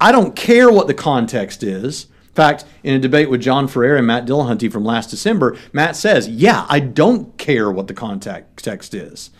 [0.00, 2.06] I don't care what the context is.
[2.38, 5.96] In fact, in a debate with John Ferrer and Matt Dillahunty from last December, Matt
[5.96, 9.30] says, Yeah, I don't care what the context is.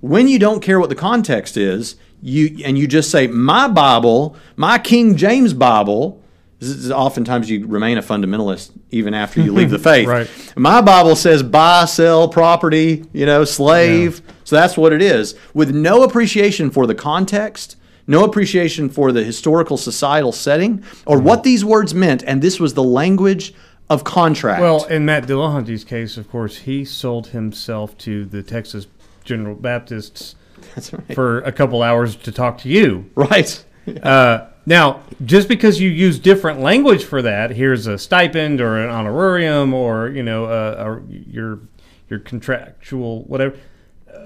[0.00, 4.36] When you don't care what the context is, you and you just say, My Bible,
[4.54, 6.22] my King James Bible,
[6.60, 10.06] this is oftentimes you remain a fundamentalist even after you leave the faith.
[10.06, 10.30] Right.
[10.56, 14.22] My Bible says buy, sell, property, you know, slave.
[14.44, 15.34] So that's what it is.
[15.54, 17.74] With no appreciation for the context,
[18.06, 22.22] no appreciation for the historical societal setting or what these words meant.
[22.26, 23.54] And this was the language
[23.90, 24.60] of contract.
[24.60, 28.86] Well, in Matt Dillahunty's case, of course, he sold himself to the Texas
[29.24, 30.34] General Baptists
[30.76, 31.14] right.
[31.14, 33.10] for a couple hours to talk to you.
[33.14, 33.64] right.
[34.02, 38.88] Uh, now, just because you use different language for that, here's a stipend or an
[38.88, 41.60] honorarium or you know uh, a, your
[42.08, 43.56] your contractual whatever.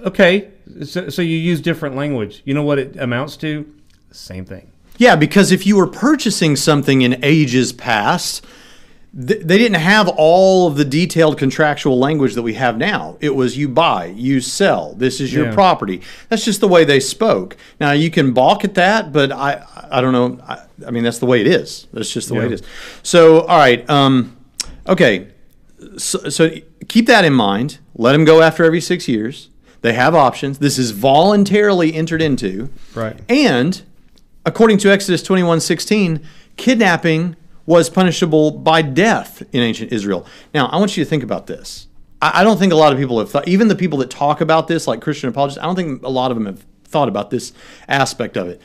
[0.07, 0.51] Okay,
[0.85, 2.43] so, so you use different language.
[2.45, 3.71] You know what it amounts to?
[4.11, 4.71] Same thing.
[4.97, 8.45] Yeah, because if you were purchasing something in ages past,
[9.15, 13.17] th- they didn't have all of the detailed contractual language that we have now.
[13.21, 15.55] It was you buy, you sell, this is your Yeah.
[15.55, 16.01] property.
[16.29, 17.57] That's just the way they spoke.
[17.81, 20.39] Now you can balk at that, but I I don't know.
[20.49, 21.87] I, I mean that's the way it is.
[21.93, 22.63] That's just the way it is.
[23.05, 24.37] So all right, um,
[24.89, 25.29] okay.
[25.97, 26.51] So, so
[26.89, 27.79] keep that in mind.
[27.95, 29.49] Let them go after every six years.
[29.81, 30.59] They have options.
[30.59, 32.69] This is voluntarily entered into.
[32.95, 33.19] Right.
[33.29, 33.81] And
[34.45, 36.21] according to Exodus 21 16,
[36.57, 37.37] kidnapping
[37.67, 40.27] was punishable by death in ancient Israel.
[40.55, 41.87] Now, I want you to think about this.
[42.23, 44.41] I, I don't think a lot of people have thought, even the people that talk
[44.41, 47.31] about this, like Christian apologists, I don't think a lot of them have thought about
[47.31, 47.53] this
[47.87, 48.61] aspect of it.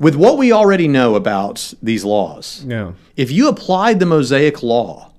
[0.00, 2.92] With what we already know about these laws, Yeah.
[3.16, 5.12] if you applied the Mosaic law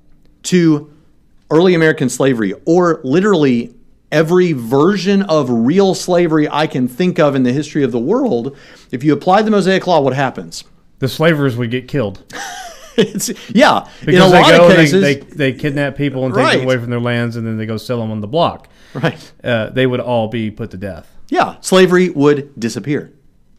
[0.43, 0.91] to
[1.50, 3.74] early American slavery, or literally
[4.13, 8.56] every version of real slavery I can think of in the history of the world,
[8.91, 10.63] if you apply the Mosaic law, what happens?
[10.99, 12.23] The slavers would get killed
[12.95, 16.26] It's, yeah, in a because they lot go of cases, they, they they kidnap people
[16.26, 16.58] and take Right.
[16.60, 18.67] them away from their lands, and then they go sell them on the block.
[18.93, 19.32] right?
[19.43, 21.10] Uh, they would all be put to death.
[21.30, 23.12] Yeah, slavery would disappear.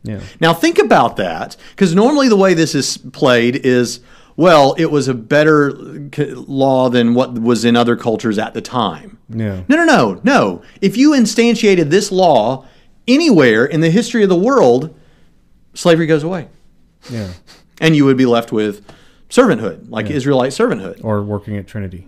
[0.04, 0.20] Yeah.
[0.38, 3.98] Now think about that, because normally the way this is played is,
[4.36, 9.18] well, it was a better law than what was in other cultures at the time.
[9.29, 9.62] Yeah.
[9.68, 10.62] No, no, no, no.
[10.81, 12.66] If you instantiated this law
[13.09, 14.95] anywhere in the history of the world,
[15.75, 16.49] slavery goes away.
[17.11, 17.33] Yeah.
[17.81, 18.85] And you would be left with
[19.29, 21.03] servanthood, like Israelite servanthood.
[21.03, 22.07] Or working at Trinity.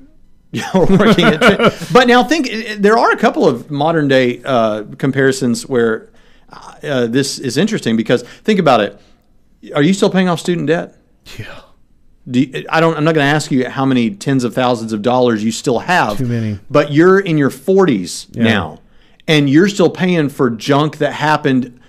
[0.74, 4.42] or working at Trin- but now think uh, there are a couple of modern day
[4.44, 6.10] uh, comparisons where
[6.82, 9.00] uh, this is interesting because think about it.
[9.74, 10.96] Are you still paying off student debt?
[11.38, 11.60] Yeah.
[12.28, 12.96] Do you, I don't.
[12.96, 15.78] I'm not going to ask you how many tens of thousands of dollars you still
[15.78, 16.18] have.
[16.18, 16.58] Too many.
[16.68, 18.80] But you're in your 40s now,
[19.28, 21.80] and you're still paying for junk that happened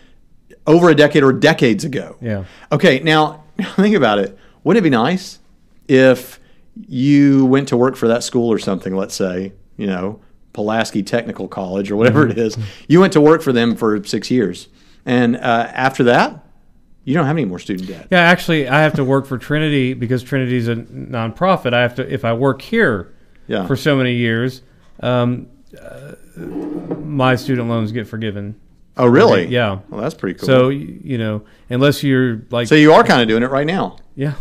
[0.68, 2.18] over a decade or decades ago.
[2.22, 2.46] Yeah.
[2.72, 3.00] Okay.
[3.00, 3.44] Now
[3.76, 4.38] think about it.
[4.64, 5.40] Wouldn't it be nice
[5.88, 6.40] if
[6.88, 8.96] you went to work for that school or something?
[8.96, 10.20] Let's say you know
[10.54, 12.58] Pulaski Technical College or whatever it is.
[12.88, 14.68] You went to work for them for six years,
[15.06, 16.44] and uh, after that,
[17.08, 18.08] you don't have any more student debt.
[18.12, 21.74] Yeah, actually, I have to work for Trinity because Trinity's a nonprofit.
[21.74, 23.14] I have to if I work here
[23.48, 23.66] Yeah.
[23.66, 24.62] for so many years,
[25.00, 25.48] um,
[25.82, 26.16] uh,
[27.04, 28.56] my student loans get forgiven.
[28.98, 29.46] Oh, really?
[29.48, 29.80] Yeah.
[29.90, 30.48] Well, that's pretty cool.
[30.48, 33.98] So you know, unless you're like, So you are kind of doing it right now.
[34.16, 34.34] yeah,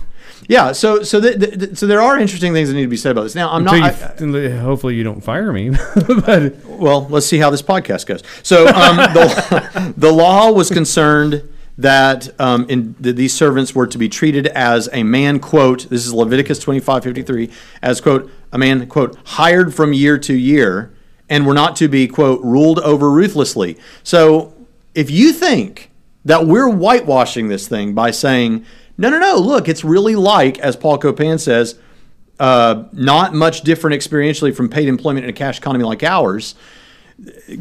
[0.48, 0.72] Yeah.
[0.72, 3.12] So so th- th- th- so there are interesting things that need to be said
[3.12, 3.34] about this.
[3.36, 4.20] Now I'm until not.
[4.20, 5.70] you, I- hopefully you don't fire me.
[6.26, 8.22] but well, let's see how this podcast goes.
[8.42, 11.48] So um, the the law was concerned
[11.78, 15.88] that um, in, these servants were to be treated as a man quote.
[15.88, 17.50] This is Leviticus twenty five fifty three
[17.82, 20.94] as quote a man quote hired from year to year,
[21.28, 23.78] and were not to be quote ruled over ruthlessly.
[24.02, 24.54] So
[24.94, 25.90] if you think
[26.24, 28.64] that we're whitewashing this thing by saying
[28.98, 31.78] no no no look it's really like as Paul Copan says
[32.38, 36.54] uh, not much different experientially from paid employment in a cash economy like ours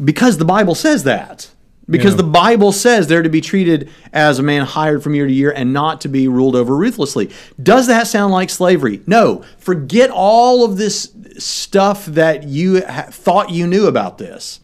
[0.04, 1.50] because the Bible says that.
[1.88, 2.18] Because Yeah.
[2.18, 5.52] the Bible says they're to be treated as a man hired from year to year
[5.52, 7.30] and not to be ruled over ruthlessly.
[7.62, 9.02] Does that sound like slavery?
[9.06, 9.42] No.
[9.58, 14.58] Forget all of this stuff that you ha- thought you knew about this.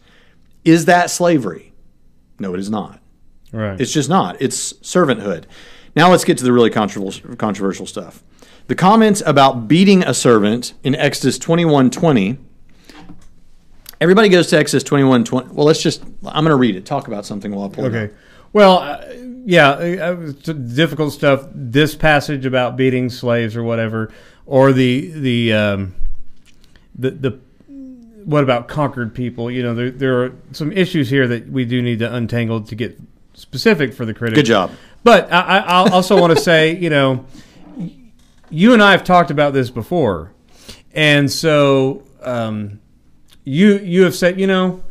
[0.65, 1.71] Is that slavery?
[2.39, 2.99] No, it is not.
[3.53, 4.35] right, It's just not.
[4.41, 5.43] It's servanthood.
[5.95, 8.21] Now let's get to the really controversial, controversial stuff.
[8.67, 12.37] The comments about beating a servant in Exodus 21:20.
[14.01, 15.51] Everybody goes to Exodus 21:20.
[15.53, 16.85] Well, let's just I'm going to read it.
[16.85, 18.05] Talk about something while I pull it okay.
[18.05, 18.11] up.
[18.53, 19.05] Well, uh,
[19.45, 20.15] yeah, uh,
[20.47, 21.47] uh, difficult stuff.
[21.53, 24.11] This passage about beating slaves or whatever,
[24.45, 25.95] or the the um,
[26.95, 27.39] the the
[28.25, 29.51] what about conquered people?
[29.51, 32.75] You know, there there are some issues here that we do need to untangle to
[32.75, 32.99] get
[33.33, 34.35] specific for the critic.
[34.35, 34.71] Good job.
[35.03, 37.25] But I, I I also want to say, you know,
[38.49, 40.31] you and I have talked about this before,
[40.93, 42.79] and so um,
[43.43, 44.83] you you have said, you know,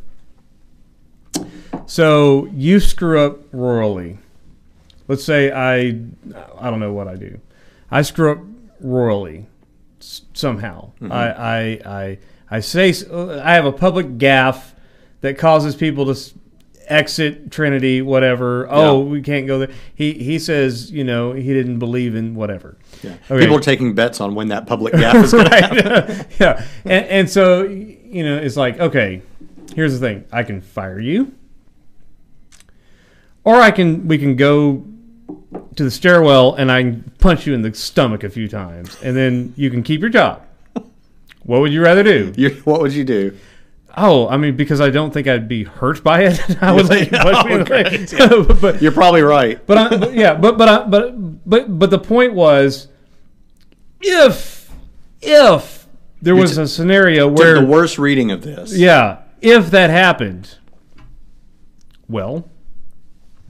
[1.86, 4.18] so you screw up royally.
[5.08, 5.98] Let's say I
[6.58, 7.40] I don't know what I do.
[7.90, 8.38] I screw up
[8.80, 9.46] royally
[10.00, 10.92] somehow.
[11.00, 11.12] Mm-hmm.
[11.12, 11.60] I, I
[12.00, 12.18] I
[12.50, 14.72] I say s- uh, I have a public gaffe
[15.20, 16.20] that causes people to
[16.88, 18.66] exit Trinity, whatever.
[18.70, 19.08] Oh, Yeah.
[19.10, 19.70] we can't go there.
[19.94, 22.76] He he says, you know, he didn't believe in whatever.
[23.02, 23.16] Yeah.
[23.30, 23.40] Okay.
[23.40, 26.26] People are taking bets on when that public gap is going to happen.
[26.40, 26.64] yeah.
[26.84, 27.64] And, and so,
[28.12, 29.22] you know, it's like, okay,
[29.74, 30.24] here's the thing.
[30.30, 31.34] I can fire you.
[33.44, 34.84] Or I can, we can go
[35.76, 39.16] to the stairwell and I can punch you in the stomach a few times and
[39.16, 40.42] then you can keep your job.
[41.44, 42.32] What would you rather do?
[42.36, 43.36] You, what would you do?
[43.96, 46.62] Oh, I mean, because I don't think I'd be hurt by it.
[46.62, 48.60] I would let you punch oh, me in the great, face.
[48.60, 49.64] but, You're probably right.
[49.66, 52.88] but, I, but yeah, but but I, but but but the point was,
[54.00, 54.70] if
[55.20, 55.71] if
[56.22, 58.74] there was a scenario where the worst reading of this.
[58.76, 60.56] yeah, if that happened,
[62.08, 62.48] well,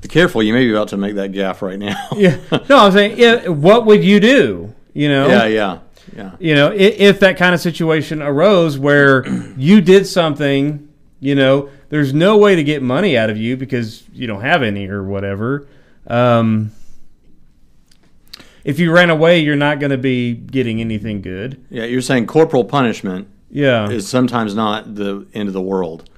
[0.00, 0.42] Be careful.
[0.42, 1.96] You may be about to make that gaffe right now.
[2.16, 4.74] yeah, no, I'm saying, yeah, what would you do?
[4.94, 5.78] You know, yeah, yeah,
[6.16, 6.32] yeah.
[6.40, 10.88] you know, if, if that kind of situation arose where you did something,
[11.20, 14.62] you know, there's no way to get money out of you because you don't have
[14.62, 15.66] any or whatever.
[16.06, 16.72] Um,
[18.64, 21.64] if you ran away, you're not going to be getting anything good.
[21.70, 26.08] Yeah, you're saying corporal punishment Yeah, is sometimes not the end of the world.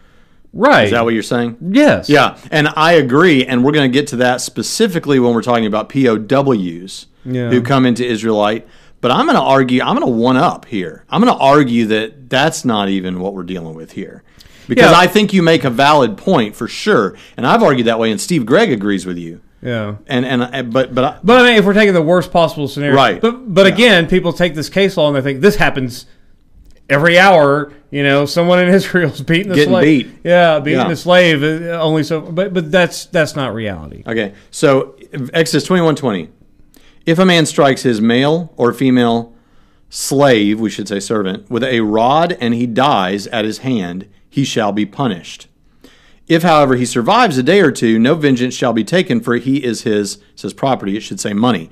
[0.52, 0.84] right.
[0.84, 1.56] Is that what you're saying?
[1.60, 2.08] yes.
[2.08, 5.66] Yeah, and I agree, and we're going to get to that specifically when we're talking
[5.66, 7.50] about POWs Yeah.
[7.50, 8.66] who come into Israelite.
[9.00, 11.04] But I'm going to argue, I'm going to one up here.
[11.10, 14.22] I'm going to argue that that's not even what we're dealing with here.
[14.66, 14.98] Because Yeah.
[14.98, 18.18] I think you make a valid point for sure, and I've argued that way, and
[18.18, 19.42] Steve Gregg agrees with you.
[19.64, 19.96] Yeah.
[20.06, 22.68] And and uh, but but I, But I mean, if we're taking the worst possible
[22.68, 23.20] scenario, Right.
[23.20, 26.06] But but again, people take this case law and they think this happens
[26.90, 27.72] every hour.
[27.90, 30.06] You know, someone in Israel's beating a Getting slave.
[30.06, 30.20] beat.
[30.24, 30.90] Yeah, beating Yeah.
[30.90, 31.42] a slave.
[31.42, 32.20] uh, Only so.
[32.20, 34.02] But but that's that's not reality.
[34.06, 34.96] Okay, so
[35.32, 36.28] Exodus twenty one twenty.
[37.06, 39.34] If a man strikes his male or female
[39.90, 44.44] slave, we should say servant, with a rod and he dies at his hand, he
[44.44, 45.46] shall be punished.
[46.26, 49.62] If, however, he survives a day or two, no vengeance shall be taken, for he
[49.62, 51.70] is his, says property, it should say money.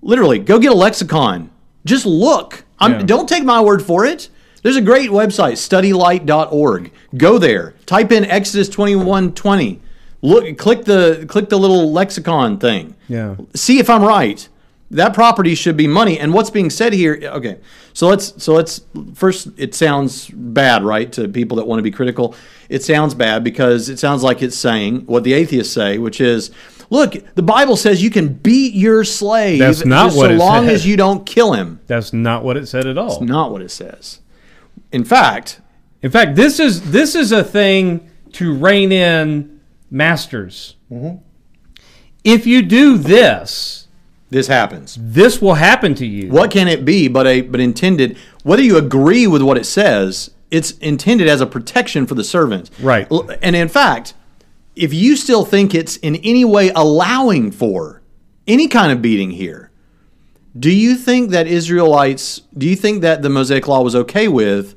[0.00, 1.50] Literally, go get a lexicon.
[1.84, 2.64] Just look.
[2.78, 3.02] I'm, Yeah.
[3.02, 4.28] Don't take my word for it.
[4.62, 6.92] There's a great website, studylight.org.
[7.16, 7.74] Go there.
[7.86, 9.80] Type in Exodus 21:20.
[10.24, 12.94] Look click the click the little lexicon thing.
[13.08, 13.36] Yeah.
[13.54, 14.48] See if I'm right.
[14.92, 16.18] That property should be money.
[16.18, 17.58] And what's being said here okay.
[17.94, 18.82] So let's so let's
[19.14, 22.34] first it sounds bad, right, to people that want to be critical.
[22.68, 26.50] It sounds bad because it sounds like it's saying what the atheists say, which is
[26.90, 30.66] Look, the Bible says you can beat your slave That's not just what so long
[30.66, 30.74] said.
[30.74, 31.80] as you don't kill him.
[31.86, 33.22] That's not what it said at all.
[33.22, 34.20] Not what it says.
[34.92, 35.62] In fact,
[36.02, 40.76] In fact, this is this is a thing to rein in masters.
[40.90, 41.22] Mm-hmm.
[42.24, 43.81] If you do this,
[44.32, 44.98] this happens.
[45.00, 46.30] this will happen to you.
[46.30, 50.30] What can it be but a but intended whether you agree with what it says,
[50.50, 52.70] it's intended as a protection for the servant.
[52.80, 53.06] Right.
[53.40, 54.14] And in fact,
[54.74, 58.02] if you still think it's in any way allowing for
[58.46, 59.70] any kind of beating here,
[60.58, 64.74] do you think that Israelites, do you think that the Mosaic Law was okay with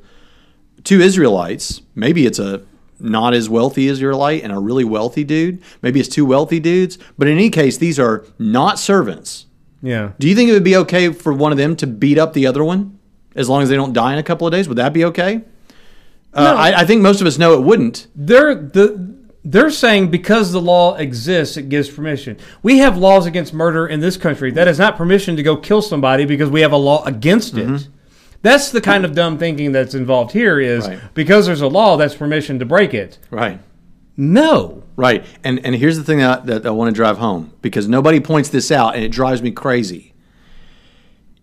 [0.84, 1.82] two Israelites?
[1.94, 2.64] Maybe it's a
[2.98, 5.62] not as wealthy Israelite and a really wealthy dude.
[5.82, 6.98] Maybe it's two wealthy dudes.
[7.18, 9.45] But in any case, these are not servants.
[9.86, 10.12] Yeah.
[10.20, 12.48] Do you think it would be okay for one of them to beat up the
[12.48, 12.98] other one
[13.36, 14.68] as long as they don't die in a couple of days?
[14.68, 15.44] Would that be okay?
[16.34, 18.08] Uh, I, I think most of us know it wouldn't.
[18.16, 19.16] They're the
[19.46, 22.38] they're saying because the law exists, it gives permission.
[22.64, 24.50] We have laws against murder in this country.
[24.52, 27.88] That is not permission to go kill somebody because we have a law against it.
[28.42, 31.00] That's the kind of dumb thinking that's involved here is Right.
[31.14, 33.18] because there's a law, that's permission to break it.
[33.32, 33.60] Right.
[34.18, 34.84] No.
[34.96, 35.26] Right.
[35.44, 38.50] And and here's the thing that, that I want to drive home because nobody points
[38.50, 40.14] this out and it drives me crazy.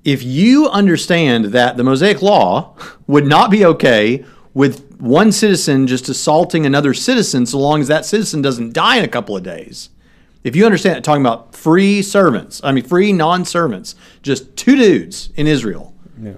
[0.05, 2.75] If you understand that the Mosaic Law
[3.07, 8.05] would not be okay with one citizen just assaulting another citizen so long as that
[8.05, 9.91] citizen doesn't die in a couple of days.
[10.45, 15.31] If you understand it, talking about free servants, I mean free non-servants, just two dudes
[15.37, 15.95] in Israel.
[16.21, 16.35] Yeah.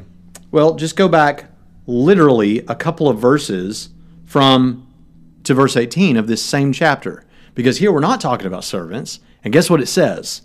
[0.51, 1.47] Well, just go back
[1.87, 3.91] literally a couple of verses
[4.26, 4.84] from
[5.45, 7.24] to verse 18 of this same chapter.
[7.55, 9.20] Because here we're not talking about servants.
[9.42, 10.42] And guess what it says?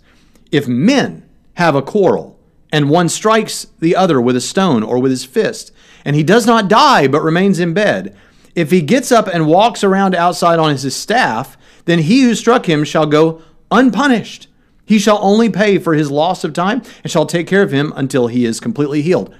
[0.52, 2.38] If men have a quarrel,
[2.72, 5.72] and one strikes the other with a stone or with his fist,
[6.04, 8.16] and he does not die but remains in bed,
[8.54, 12.68] if he gets up and walks around outside on his staff, then he who struck
[12.68, 14.48] him shall go unpunished.
[14.84, 17.92] He shall only pay for his loss of time and shall take care of him
[17.94, 19.34] until he is completely healed.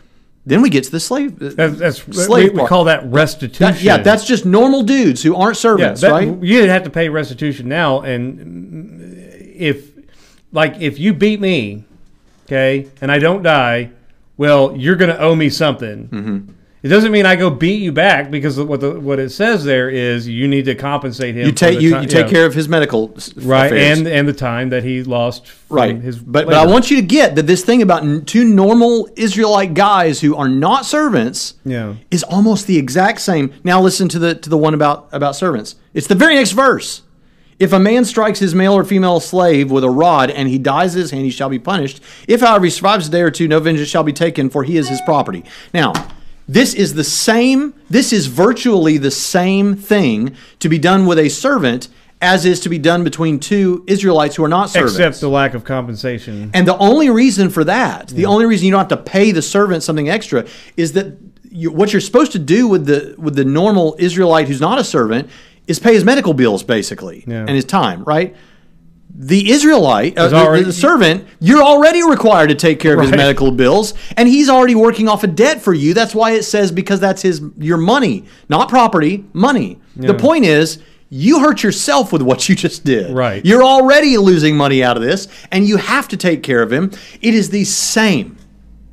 [0.46, 1.38] Then we get to the slave.
[1.38, 2.68] That's, that's we, slave we part.
[2.68, 3.74] call that restitution.
[3.74, 6.42] That- yeah, that's just normal dudes who aren't yeah, servants, that- right?
[6.42, 9.02] You'd have to pay restitution now, and
[9.54, 9.90] if
[10.52, 11.84] like if you beat me,
[12.46, 13.90] okay, and I don't die,
[14.36, 16.08] well, you're going to owe me something.
[16.08, 16.52] Mm-hmm.
[16.82, 19.90] It doesn't mean I go beat you back because what the what it says there
[19.90, 21.46] is you need to compensate him.
[21.46, 22.32] You take you, ti- you take yeah.
[22.32, 23.98] care of his medical right affairs.
[23.98, 25.94] and and the time that he lost right.
[25.96, 29.74] his but but I want you to get that this thing about two normal Israelite
[29.74, 31.96] guys who are not servants Yeah.
[32.10, 33.52] is almost the exact same.
[33.62, 35.74] Now listen to the to the one about about servants.
[35.92, 37.02] It's the very next verse.
[37.58, 40.94] If a man strikes his male or female slave with a rod and he dies
[40.94, 42.00] in his hand, he shall be punished.
[42.26, 44.78] If, however, he survives a day or two, no vengeance shall be taken, for he
[44.78, 45.44] is his property.
[45.74, 45.92] Now,
[46.52, 51.28] this is the same, this is virtually the same thing to be done with a
[51.28, 51.88] servant
[52.22, 54.94] as is to be done between two Israelites who are not servants.
[54.94, 56.50] except the lack of compensation.
[56.52, 59.40] And the only reason for that, the only reason you don't have to pay the
[59.40, 60.46] servant something extra,
[60.76, 61.16] is that
[61.50, 64.84] you, what you're supposed to do with the with the normal Israelite who's not a
[64.84, 65.30] servant
[65.66, 67.40] is pay his medical bills basically Yeah.
[67.40, 68.36] and his time, right?
[69.12, 73.10] The Israelite, uh, the- already- the, servant, you're already required to take care of his
[73.10, 75.94] medical bills, and he's already working off a debt for you.
[75.94, 79.78] That's why it says because that's his your money, not property, money.
[79.96, 80.78] The point is,
[81.10, 83.12] you hurt yourself with what you just did.
[83.12, 83.44] Right.
[83.44, 86.90] You're already losing money out of this, and you have to take care of him.
[87.20, 88.36] It is the same.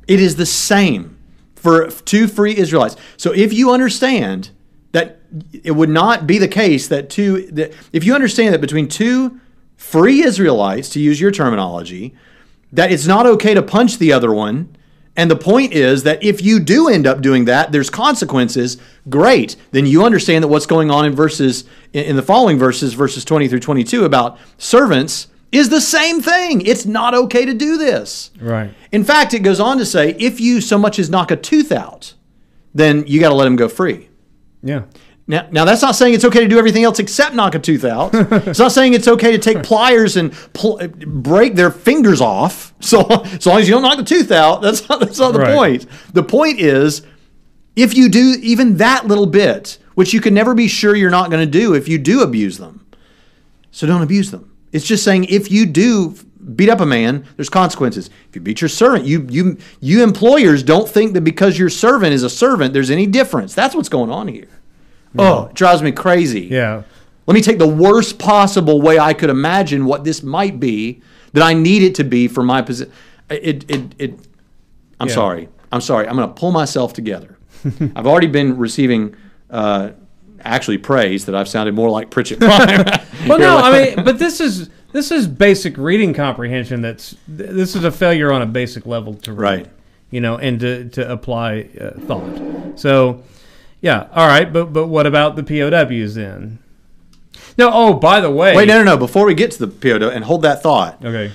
[0.08, 1.16] It is the same
[1.54, 2.96] for two free Israelites.
[3.16, 4.50] So if you understand
[4.92, 5.20] that
[5.62, 9.38] it would not be the case that two, that if you understand that between two
[9.78, 12.14] free Israelites, to use your terminology,
[12.70, 14.76] that it's not okay to punch the other one.
[15.16, 18.76] And the point is that if you do end up doing that, there's consequences.
[19.08, 19.56] Great.
[19.70, 23.48] Then you understand that what's going on in verses in the following verses, verses 20
[23.48, 26.60] through 22 about servants is the same thing.
[26.60, 28.30] It's not okay to do this.
[28.38, 28.72] Right.
[28.92, 31.72] In fact, it goes on to say if you so much as knock a tooth
[31.72, 32.14] out,
[32.74, 34.10] then you got to let him go free.
[34.62, 34.82] Yeah.
[35.30, 37.84] Now, now that's not saying it's okay to do everything else except knock a tooth
[37.84, 38.10] out.
[38.14, 42.72] it's not saying it's okay to take pliers and pl- break their fingers off.
[42.80, 45.40] So, as long as you don't knock the tooth out, that's not, that's not the
[45.40, 45.54] Right.
[45.54, 45.86] point.
[46.14, 47.02] The point is,
[47.76, 51.30] if you do even that little bit, which you can never be sure you're not
[51.30, 52.86] going to do if you do abuse them,
[53.70, 54.50] so don't abuse them.
[54.72, 56.14] It's just saying if you do
[56.54, 58.08] beat up a man, there's consequences.
[58.30, 62.14] If you beat your servant, you you you employers don't think that because your servant
[62.14, 63.54] is a servant, there's any difference.
[63.54, 64.48] That's what's going on here.
[65.16, 66.42] Oh, it drives me crazy.
[66.42, 66.82] Yeah.
[67.26, 71.02] Let me take the worst possible way I could imagine what this might be
[71.34, 72.92] that I need it to be for my position.
[73.30, 74.18] It, it, it,
[74.98, 75.14] I'm Yeah.
[75.14, 75.48] sorry.
[75.70, 76.08] I'm sorry.
[76.08, 77.36] I'm going to pull myself together.
[77.96, 79.14] I've already been receiving
[79.50, 79.90] uh,
[80.40, 82.84] actually praise that I've sounded more like Pritchett Prime.
[83.28, 86.80] Well, no, I mean, but this is this is basic reading comprehension.
[86.80, 89.66] That's this is a failure on a basic level to read, Right.
[90.10, 92.78] You know, and to to apply uh, thought.
[92.78, 93.22] So,
[93.80, 94.52] yeah, all right.
[94.52, 96.58] But but what about the POWs then?
[97.56, 97.70] No.
[97.72, 98.56] Oh, by the way.
[98.56, 98.96] Wait, no, no, no.
[98.96, 101.04] Before we get to the POW, and hold that thought.
[101.04, 101.32] Okay.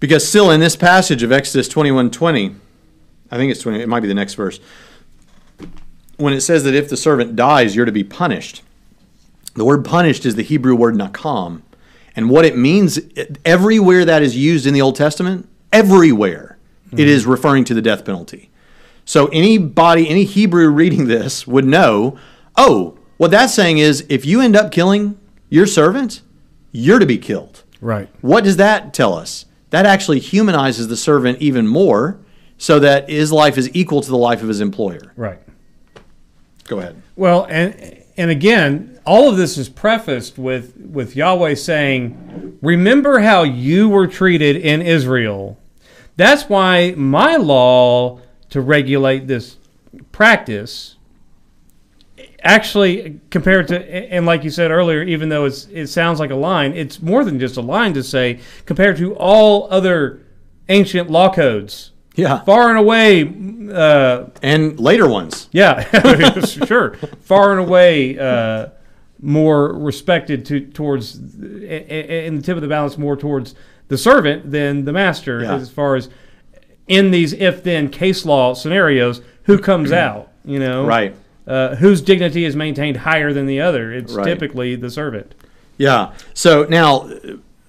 [0.00, 2.56] Because still in this passage of Exodus 21:20,
[3.30, 4.60] I think it's 20, it might be the next verse.
[6.16, 8.62] When it says that if the servant dies, you're to be punished.
[9.54, 11.62] The word punished is the Hebrew word nakam.
[12.14, 13.00] And what it means
[13.44, 16.58] everywhere that is used in the Old Testament, everywhere
[16.90, 17.08] it mm-hmm.
[17.08, 18.50] is referring to the death penalty.
[19.04, 22.16] So anybody, any Hebrew reading this would know,
[22.56, 26.22] oh, what that's saying is if you end up killing your servant,
[26.70, 27.62] you're to be killed.
[27.80, 28.08] Right.
[28.20, 29.46] What does that tell us?
[29.70, 32.18] That actually humanizes the servant even more
[32.58, 35.12] so that his life is equal to the life of his employer.
[35.16, 35.40] Right.
[36.66, 37.02] Go ahead.
[37.16, 43.42] Well, and and again, all of this is prefaced with with Yahweh saying, "Remember how
[43.42, 45.58] you were treated in Israel.
[46.16, 48.20] That's why my law
[48.52, 49.56] to regulate this
[50.12, 50.96] practice
[52.42, 56.34] actually compared to and like you said earlier even though it's it sounds like a
[56.36, 60.20] line it's more than just a line to say compared to all other
[60.68, 62.40] ancient law codes Yeah.
[62.44, 63.22] far and away
[63.72, 65.48] uh, And later ones.
[65.52, 65.82] yeah,
[66.44, 66.94] sure.
[67.22, 68.68] Far and away uh,
[69.20, 73.54] more respected to towards in the tip of the balance more towards
[73.88, 75.54] the servant than the master Yeah.
[75.54, 76.10] as far as
[76.88, 81.14] in these if then case law scenarios who comes out you know Right.
[81.46, 84.24] uh, whose dignity is maintained higher than the other it's Right.
[84.26, 85.34] typically the servant
[85.78, 86.12] Yeah.
[86.34, 87.10] So now,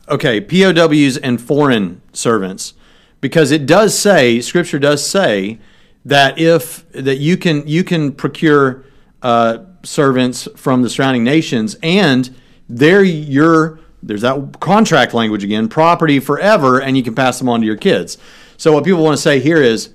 [0.10, 2.74] okay, POWs and foreign servants,
[3.22, 5.58] because it does say, Scripture does say
[6.06, 8.84] that if that you can you can procure
[9.22, 12.36] uh, servants from the surrounding nations, and
[12.70, 17.62] they're your there's that contract language again, property forever, and you can pass them on
[17.62, 18.18] to your kids.
[18.58, 19.94] So what people want to say here is,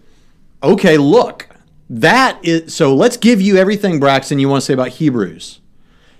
[0.62, 1.48] okay, look,
[1.90, 2.94] that is so.
[2.94, 4.38] Let's give you everything, Braxton.
[4.38, 5.60] You want to say about Hebrews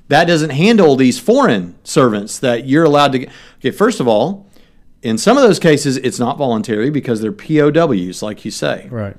[0.09, 3.29] that doesn't handle these foreign servants that you're allowed to.
[3.59, 4.47] Okay, first of all,
[5.03, 8.89] in some of those cases, it's not voluntary because they're POWs, like you say.
[8.91, 9.17] right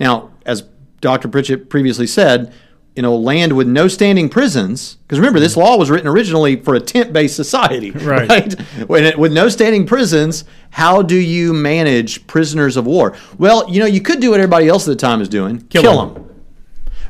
[0.00, 0.62] Now, as
[1.00, 1.28] Dr.
[1.28, 2.54] Pritchett previously said,
[2.94, 6.74] in a land with no standing prisons, because remember, this law was written originally for
[6.74, 8.52] a tent based society, Right.
[8.86, 13.16] When it, with no standing prisons, how do you manage prisoners of war?
[13.38, 16.06] Well, you know, you could do what everybody else at the time is doing kill
[16.06, 16.28] them.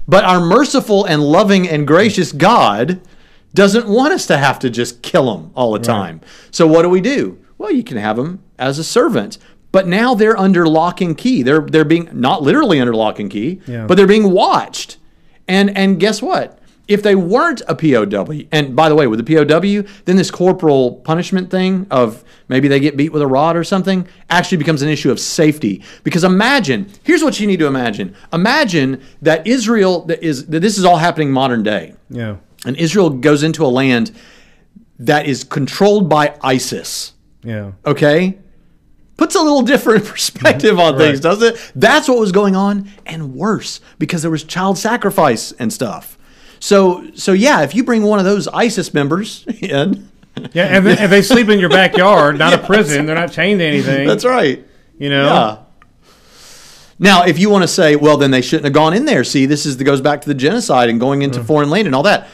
[0.07, 3.01] But our merciful and loving and gracious God
[3.55, 6.21] doesn't want us to have to just kill them all the time.
[6.51, 7.39] So what do we do?
[7.59, 9.39] Well, you can have them as a servant.
[9.73, 11.43] But now they're under lock and key.
[11.43, 13.87] They're they're being not literally under lock and key, Yeah.
[13.87, 14.99] but they're being watched.
[15.53, 16.59] And and guess what?
[16.89, 20.97] If they weren't a POW, and by the way, with a POW, then this corporal
[20.97, 24.89] punishment thing of maybe they get beat with a rod or something actually becomes an
[24.89, 25.83] issue of safety.
[26.05, 28.17] Because imagine, here's what you need to imagine.
[28.33, 31.95] Imagine that Israel that is that this is all happening modern day.
[32.09, 34.11] yeah And Israel goes into a land
[34.99, 37.13] that is controlled by ISIS
[37.45, 38.39] yeah okay
[39.17, 41.73] puts a little different perspective on things doesn't it?
[41.75, 46.19] That's what was going on and worse because there was child sacrifice and stuff.
[46.61, 50.09] So so yeah if you bring one of those isis members in
[50.53, 53.61] yeah and, they- and they sleep in your backyard not a prison they're not chained
[53.61, 54.07] to anything.
[54.07, 54.65] That's right.
[54.99, 55.25] You know?
[55.25, 55.59] Yeah.
[56.99, 59.25] Now if you want to say well then they shouldn't have gone in there.
[59.25, 61.47] See this is the goes back to the genocide and going into mm.
[61.47, 62.29] foreign land and all that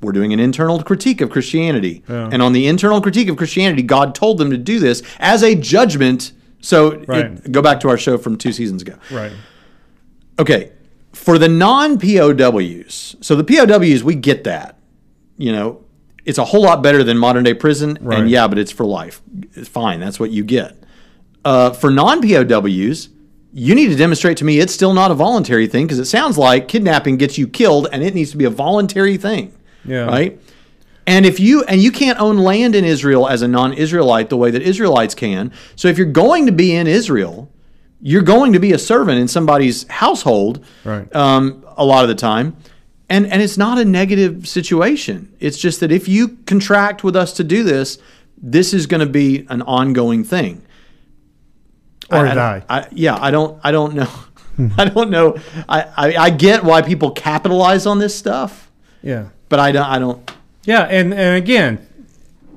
[0.00, 2.02] we're doing an internal critique of Christianity.
[2.08, 5.54] And on the internal critique of Christianity, God told them to do this as a
[5.54, 6.32] judgment.
[6.60, 8.94] So it- go back to our show from two seasons ago.
[9.10, 9.32] right
[10.40, 10.70] Okay,
[11.12, 14.76] for the non POWs, so the POWs, we get that.
[15.36, 15.80] You know,
[16.24, 18.20] it's a whole lot better than modern day prison, Right.
[18.20, 19.20] and yeah, but it's for life.
[19.54, 20.76] It's fine, that's what you get.
[21.44, 23.08] Uh, for non POWs,
[23.52, 26.38] you need to demonstrate to me it's still not a voluntary thing because it sounds
[26.38, 29.52] like kidnapping gets you killed, and it needs to be a voluntary thing.
[29.84, 30.06] Yeah.
[30.06, 30.40] Right.
[31.06, 34.50] And if you and you can't own land in Israel as a non-Israelite the way
[34.50, 35.52] that Israelites can.
[35.76, 37.50] So if you're going to be in Israel,
[38.02, 41.12] you're going to be a servant in somebody's household Right.
[41.16, 42.56] um, a lot of the time.
[43.08, 45.34] And, and it's not a negative situation.
[45.40, 47.96] It's just that if you contract with us to do this,
[48.36, 50.60] this is going to be an ongoing thing.
[52.10, 52.58] Or I, I die.
[52.58, 53.58] don't- I, yeah, I don't.
[53.64, 54.10] I don't know.
[54.76, 55.36] I don't know.
[55.68, 58.70] I, I I get why people capitalize on this stuff,
[59.02, 59.28] Yeah.
[59.48, 59.86] But I don't.
[59.86, 60.30] I don't.
[60.64, 61.86] Yeah, and, and again,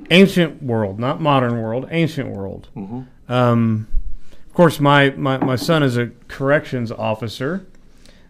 [0.09, 2.67] ancient world, not modern world, ancient world.
[3.29, 3.87] Um,
[4.45, 7.65] of course, my, my, my son is a corrections officer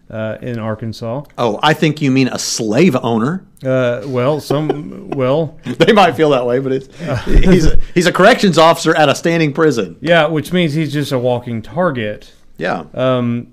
[0.08, 1.24] uh, in Arkansas.
[1.36, 3.44] Oh, I think you mean a slave owner.
[3.64, 8.12] Uh, well, some well, They might feel that way, but it's he's a, he's a
[8.12, 9.96] corrections officer at a standing prison.
[10.00, 12.32] yeah, which means he's just a walking target.
[12.56, 12.84] Yeah.
[12.94, 13.52] Um,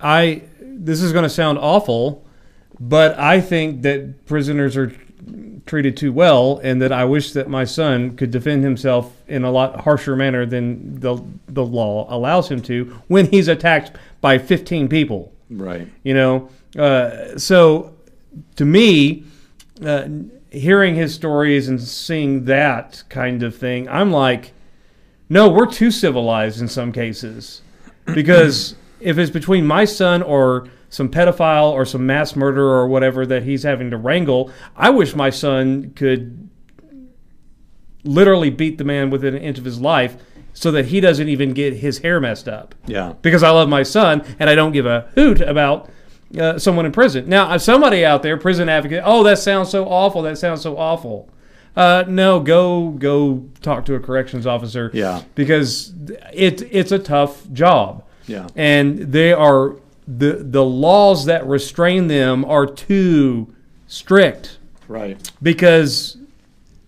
[0.00, 2.24] I this is going to sound awful,
[2.80, 4.92] but I think that prisoners are
[5.66, 9.50] treated too well, and that I wish that my son could defend himself in a
[9.50, 14.88] lot harsher manner than the the law allows him to when he's attacked by 15
[14.88, 15.32] people.
[15.50, 15.86] right.
[16.02, 17.94] You know, uh, so
[18.56, 19.24] to me,
[19.84, 20.08] uh,
[20.50, 24.52] hearing his stories and seeing that kind of thing, I'm like,
[25.28, 27.62] no, we're too civilized in some cases.
[28.06, 33.26] Because if it's between my son or some pedophile or some mass murderer or whatever
[33.26, 36.48] that he's having to wrangle, I wish my son could
[38.04, 40.16] literally beat the man within an inch of his life
[40.54, 43.14] so that he doesn't even get his hair messed up Yeah.
[43.22, 45.90] because I love my son and I don't give a hoot about
[46.38, 47.28] uh, someone in prison.
[47.28, 50.22] Now, if somebody out there, prison advocate, oh, that sounds so awful.
[50.22, 51.28] That sounds so awful.
[51.76, 54.90] Uh, no, go go talk to a corrections officer.
[54.92, 55.22] Yeah.
[55.34, 55.94] because
[56.32, 58.04] it it's a tough job.
[58.26, 58.46] Yeah.
[58.56, 59.76] and they are
[60.10, 63.54] the the laws that restrain them are too
[63.86, 65.30] strict Right.
[65.42, 66.16] because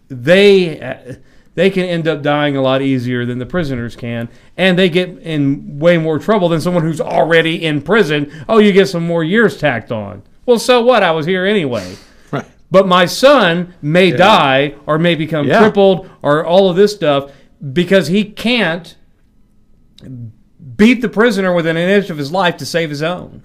[0.09, 1.19] they
[1.55, 5.11] they can end up dying a lot easier than the prisoners can, and they get
[5.19, 8.31] in way more trouble than someone who's already in prison.
[8.49, 10.23] Oh, you get some more years tacked on.
[10.47, 11.03] Well, so what?
[11.03, 11.95] I was here anyway.
[12.33, 12.45] Right.
[12.71, 15.59] But my son may die or may become Yeah.
[15.59, 17.33] crippled or all of this stuff
[17.73, 18.95] because he can't
[20.77, 23.43] beat the prisoner within an inch of his life to save his own.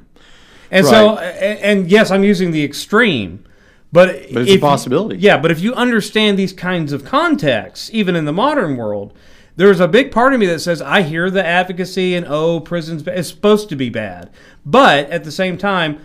[0.72, 1.24] And so, Right.
[1.40, 3.44] and, and yes, I'm using the extreme,
[3.92, 5.18] but, But it's a if you- possibility.
[5.20, 9.14] yeah, but if you understand these kinds of contexts, even in the modern world,
[9.58, 13.04] there's a big part of me that says I hear the advocacy and oh, prisons
[13.08, 14.30] it's supposed to be bad,
[14.66, 16.00] but at the same time,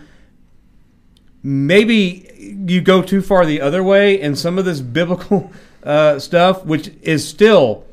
[1.43, 2.31] maybe
[2.67, 5.51] you go too far the other way, and some of this biblical
[5.85, 7.85] uh, stuff, which is still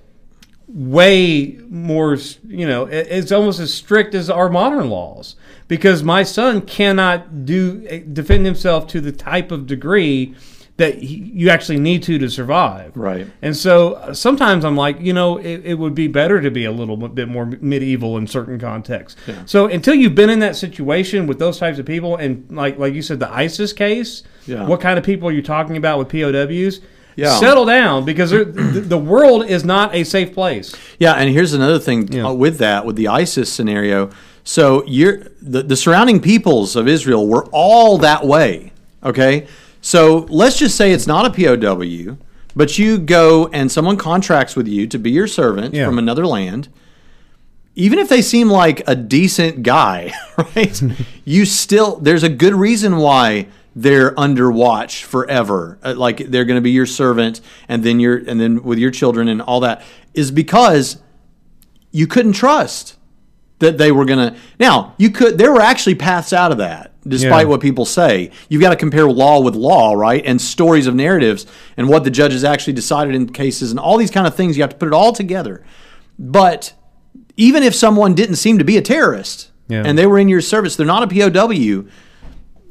[0.68, 5.36] way more, you know, it's almost as strict as our modern laws.
[5.68, 7.82] Because my son cannot do
[8.14, 10.34] defend himself to the type of degree
[10.78, 12.96] that he, you actually need to to survive.
[12.96, 13.28] Right.
[13.42, 16.66] And so uh, sometimes I'm like, you know, it, it would be better to be
[16.66, 19.20] a little bit more medieval in certain contexts.
[19.46, 22.94] So until you've been in that situation with those types of people, and like like
[22.94, 24.66] you said, the ISIS case, Yeah.
[24.68, 26.80] what kind of people are you talking about with POWs?
[27.18, 27.38] Yeah.
[27.40, 30.74] Settle down because the, the world is not a safe place.
[31.00, 32.28] Yeah, and here's another thing Yeah.
[32.28, 34.12] uh, with that, with the ISIS scenario.
[34.44, 38.72] So you're the, the surrounding peoples of Israel were all that way.
[39.04, 39.48] Okay,
[39.82, 42.18] so let's just say it's not a POW,
[42.56, 45.86] but you go and someone contracts with you to be your servant Yeah.
[45.88, 46.70] from another land.
[47.76, 50.12] Even if they seem like a decent guy,
[50.56, 50.82] right?
[51.26, 53.48] you still there's a good reason why
[53.80, 55.78] they're under watch forever.
[55.84, 58.90] Uh, Like they're going to be your servant, and then your and then with your
[58.92, 59.84] children and all that
[60.16, 60.98] is because
[61.92, 62.96] you couldn't trust
[63.60, 64.40] that they were going to.
[64.60, 67.50] Now, you could there were actually paths out of that despite Yeah.
[67.50, 68.32] what people say.
[68.50, 70.24] You've got to compare law with law, right?
[70.26, 71.46] And stories of narratives
[71.78, 74.58] and what the judges actually decided in cases and all these kind of things.
[74.58, 75.64] You have to put it all together.
[76.20, 76.74] But
[77.38, 79.84] even if someone didn't seem to be a terrorist Yeah.
[79.86, 81.86] and they were in your service, they're not a POW.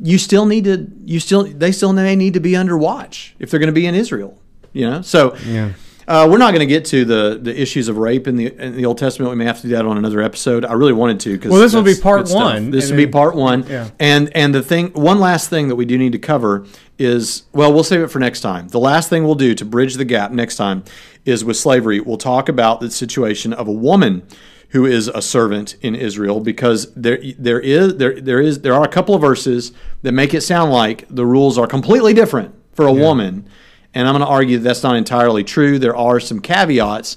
[0.01, 0.91] You still need to.
[1.05, 1.45] You still.
[1.45, 4.41] They still may need to be under watch if they're going to be in Israel.
[4.73, 5.03] You know.
[5.03, 5.37] So.
[5.47, 5.73] Yeah.
[6.09, 8.77] Uh, we're not going to get to the, the issues of rape in the in
[8.77, 9.29] the Old Testament.
[9.31, 10.65] We may have to do that on another episode.
[10.65, 13.35] I really wanted to because Well, this will be part one, This will be part
[13.35, 13.67] one.
[13.67, 13.91] Yeah.
[13.99, 16.65] And and the thing, one last thing that we do need to cover
[16.97, 18.69] is well, we'll save it for next time.
[18.69, 20.85] The last thing we'll do to bridge the gap next time
[21.25, 21.99] is with slavery.
[21.99, 24.23] We'll talk about the situation of a woman
[24.71, 28.85] who is a servant in Israel because there there is there there is there are
[28.85, 32.87] a couple of verses that make it sound like the rules are completely different for
[32.87, 33.49] a woman.
[33.95, 35.79] And I'm going to argue that that's not entirely true.
[35.79, 37.17] There are some caveats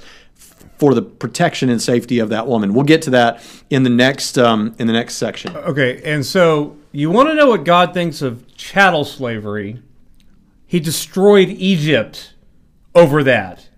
[0.77, 2.73] for the protection and safety of that woman.
[2.73, 5.55] We'll get to that in the next um, in the next section.
[5.57, 9.81] Okay, and so you want to know what God thinks of chattel slavery?
[10.65, 12.33] He destroyed Egypt
[12.95, 13.69] over that.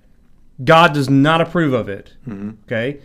[0.63, 2.13] God does not approve of it.
[2.65, 2.99] Okay?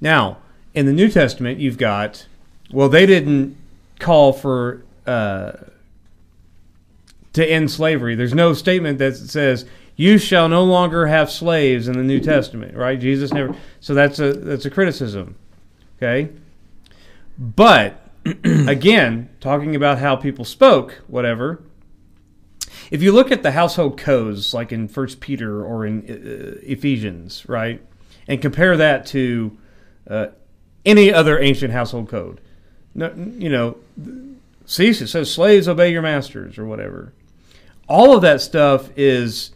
[0.00, 0.38] Now,
[0.74, 2.26] in the New Testament, you've got,
[2.72, 3.56] well, they didn't
[3.98, 5.52] call for uh,
[7.32, 8.14] to end slavery.
[8.14, 9.64] There's no statement that says
[9.96, 12.98] You shall no longer have slaves in the New Testament, right?
[12.98, 13.54] Jesus never.
[13.80, 15.36] So that's a that's a criticism.
[15.96, 16.30] Okay,
[17.38, 18.00] but
[18.44, 21.62] again, talking about how people spoke, whatever.
[22.90, 27.46] If you look at the household codes, like in First Peter or in uh, Ephesians,
[27.48, 27.82] right,
[28.26, 29.56] and compare that to
[30.08, 30.28] uh,
[30.84, 32.40] any other ancient household code,
[32.94, 33.76] no, you know,
[34.64, 37.12] cease it says slaves obey your masters or whatever.
[37.88, 39.52] All of that stuff is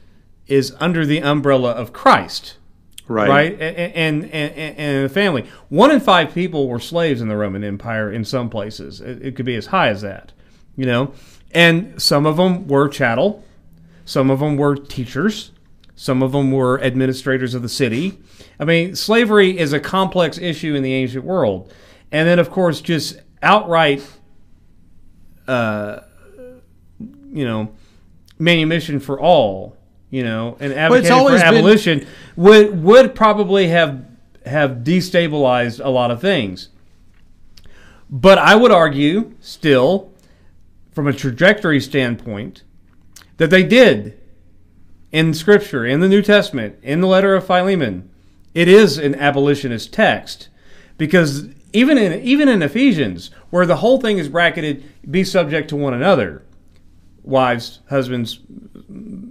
[0.47, 2.57] is under the umbrella of Christ,
[3.09, 3.29] Right.
[3.29, 3.53] right?
[3.61, 5.47] And and, and and the family.
[5.69, 8.11] One in five people were slaves in the Roman Empire.
[8.13, 10.33] In some places, it, it could be as high as that.
[10.77, 11.13] You know,
[11.53, 13.45] and some of them were chattel,
[14.07, 15.51] some of them were teachers,
[15.95, 18.19] some of them were administrators of the city.
[18.59, 21.73] I mean, slavery is a complex issue in the ancient world,
[22.11, 24.05] and then of course just outright,
[25.47, 26.01] uh,
[26.99, 27.73] you know,
[28.39, 29.77] manumission for all.
[30.11, 34.05] You know, and advocating for always been- abolition would would probably have
[34.45, 36.69] have destabilized a lot of things.
[38.11, 40.13] But I would argue still,
[40.91, 42.63] from a trajectory standpoint,
[43.39, 44.19] that they did
[45.13, 48.11] in Scripture, in the New Testament, in the letter of Philemon.
[48.55, 50.49] It is an abolitionist text
[50.99, 55.77] because even in even in Ephesians, where the whole thing is bracketed, be subject to
[55.77, 56.43] one another,
[57.23, 58.41] wives, husbands,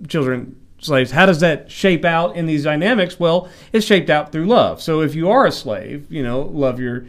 [0.08, 1.12] children, slaves.
[1.12, 3.20] How does that shape out in these dynamics?
[3.20, 4.82] Well, it's shaped out through love.
[4.82, 7.06] So if you are a slave, you know, love your,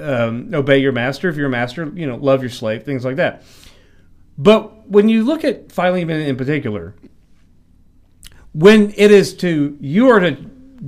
[0.00, 1.28] um, obey your master.
[1.28, 2.84] If you're a master, you know, love your slave.
[2.84, 3.42] Things like that.
[4.38, 6.94] But when you look at Philemon in particular,
[8.58, 10.32] when it is to you are to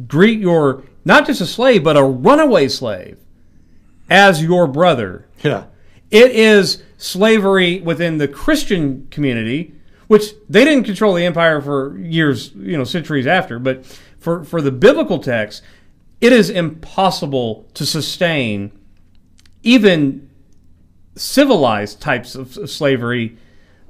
[0.09, 3.17] greet your not just a slave but a runaway slave
[4.11, 5.29] as your brother.
[5.45, 5.67] Yeah.
[6.11, 9.73] It is slavery within the Christian community,
[10.09, 13.61] which they didn't control the empire for years, you know, centuries after.
[13.61, 13.87] But
[14.19, 15.63] for, for the biblical text,
[16.21, 18.73] it is impossible to sustain
[19.63, 20.29] even
[21.15, 23.39] civilized types of, of slavery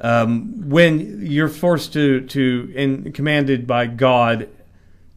[0.01, 4.49] um, when you're forced to to and commanded by God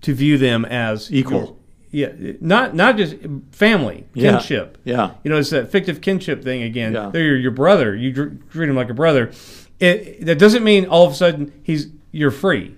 [0.01, 1.57] to view them as Equal.
[1.91, 2.11] yeah,
[2.41, 3.15] not not just
[3.51, 4.31] family Yeah.
[4.31, 4.77] kinship.
[4.83, 5.11] Yeah.
[5.23, 6.93] You know, it's that fictive kinship thing again.
[6.93, 7.09] Yeah.
[7.11, 7.95] They're your, your brother.
[7.95, 9.31] You dr- treat him like a brother.
[9.79, 12.75] It, that doesn't mean all of a sudden he's you're free.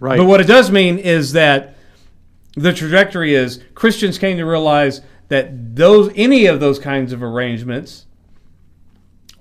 [0.00, 0.18] Right.
[0.18, 1.76] But what it does mean is that
[2.56, 8.06] the trajectory is Christians came to realize that those any of those kinds of arrangements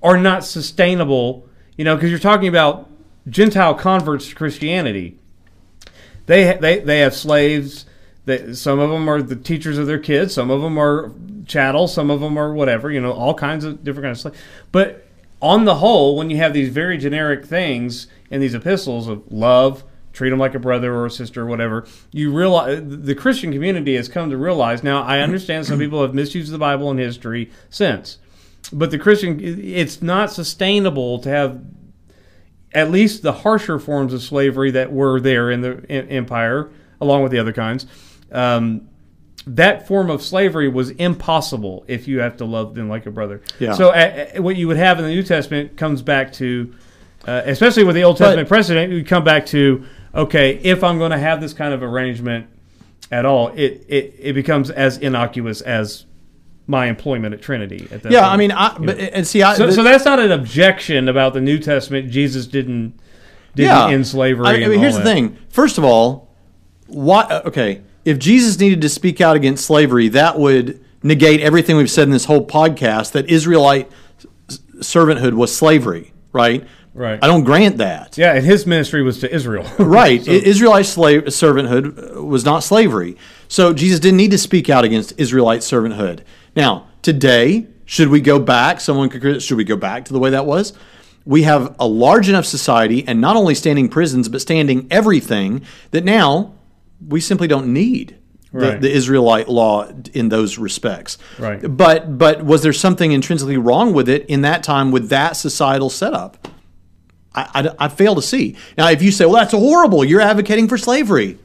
[0.01, 1.47] are not sustainable.
[1.77, 2.89] You know, because you're talking about
[3.27, 5.17] Gentile converts to Christianity.
[6.25, 7.85] They they they have slaves.
[8.25, 10.33] That some of them are the teachers of their kids.
[10.33, 11.11] Some of them are
[11.45, 11.89] chattel.
[11.89, 12.89] Some of them are whatever.
[12.89, 14.45] You know, all kinds of different kinds of slaves.
[14.71, 15.05] But
[15.41, 19.83] on the whole, when you have these very generic things in these epistles of love,
[20.13, 23.95] treat them like a brother or a sister or whatever, you realize the Christian community
[23.95, 24.83] has come to realize.
[24.83, 28.19] Now, I understand some people have misused the Bible in history since,
[28.71, 31.61] but the Christian, it's not sustainable to have
[32.73, 37.31] at least the harsher forms of slavery that were there in the empire, along with
[37.31, 37.85] the other kinds.
[38.31, 38.89] Um,
[39.45, 43.41] that form of slavery was impossible if you have to love them like a brother.
[43.59, 43.73] Yeah.
[43.73, 46.73] So uh, what you would have in the New Testament comes back to,
[47.27, 49.85] uh, especially with the Old Testament precedent, you come back to
[50.15, 52.47] okay, if I'm going to have this kind of arrangement
[53.11, 56.05] at all, it, it it becomes as innocuous as
[56.67, 57.87] my employment at Trinity.
[57.91, 58.31] At that Yeah, point.
[58.33, 61.33] I mean, I, but, and see, I, So, the- so that's not an objection about
[61.33, 62.09] the New Testament.
[62.09, 62.93] Jesus didn't
[63.55, 63.89] didn't yeah.
[63.89, 64.47] end slavery.
[64.47, 65.37] I, I mean, here's the thing.
[65.49, 66.29] First of all,
[66.87, 67.21] why?
[67.23, 71.91] uh, Okay, if Jesus needed to speak out against slavery, that would negate everything we've
[71.91, 73.91] said in this whole podcast that Israelite
[74.79, 76.65] servanthood was slavery, right?
[76.95, 77.19] Right.
[77.23, 78.17] I don't grant that.
[78.19, 79.65] Yeah, and his ministry was to Israel.
[79.79, 80.21] Right.
[80.27, 83.17] I- Israelite slave servanthood uh, was not slavery.
[83.47, 86.19] So Jesus didn't need to speak out against Israelite servanthood.
[86.55, 88.79] Now, today, should we go back?
[88.79, 90.73] Someone could should we go back to the way that was?
[91.25, 96.03] We have a large enough society and not only standing prisons but standing everything that
[96.03, 96.53] now
[97.07, 98.17] we simply don't need
[98.51, 98.81] the, Right.
[98.81, 101.17] the Israelite law in those respects.
[101.39, 101.59] Right.
[101.61, 105.89] But but was there something intrinsically wrong with it in that time with that societal
[105.89, 106.47] setup?
[107.35, 107.49] I,
[107.79, 108.55] I, I fail to see.
[108.77, 111.39] Now, if you say, well, that's horrible, you're advocating for slavery.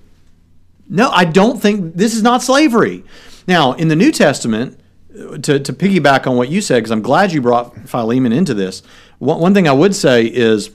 [0.86, 3.04] No, I don't think this is not slavery.
[3.46, 4.78] Now, in the New Testament,
[5.42, 8.82] to, to piggyback on what you said, because I'm glad you brought Philemon into this,
[9.18, 10.70] one, one thing I would say is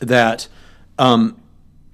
[0.00, 0.48] that
[0.98, 1.40] um,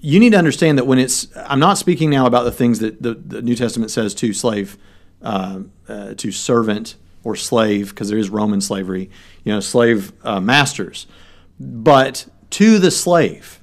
[0.00, 3.02] you need to understand that when it's, I'm not speaking now about the things that
[3.02, 4.76] the, the New Testament says to slave,
[5.22, 9.10] uh, uh, to servant or slave, because there is Roman slavery,
[9.44, 11.06] you know, slave uh, masters.
[11.60, 13.60] But to the slave,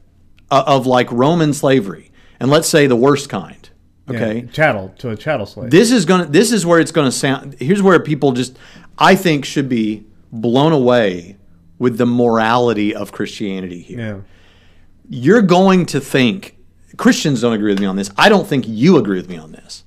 [0.52, 3.70] uh, of like Roman slavery, and let's say the worst kind.
[4.08, 5.72] Yeah, Okay, chattel to a chattel slave.
[5.72, 6.26] this is gonna.
[6.26, 7.56] This is where it's gonna sound.
[7.60, 8.58] Here's where people just,
[8.98, 11.38] I think, should be blown away
[11.80, 14.22] with the morality of Christianity here yeah.
[15.10, 16.56] you're going to think
[16.98, 18.10] Christians don't agree with me on this.
[18.18, 19.84] I don't think you agree with me on this.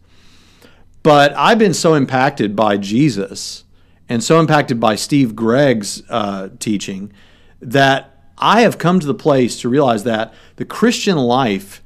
[1.03, 3.65] But I've been so impacted by Jesus
[4.09, 7.13] and so impacted by Steve Gregg's uh, teaching
[7.61, 11.83] that I have come to the place to realize that the Christian life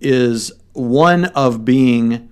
[0.00, 2.30] is one of being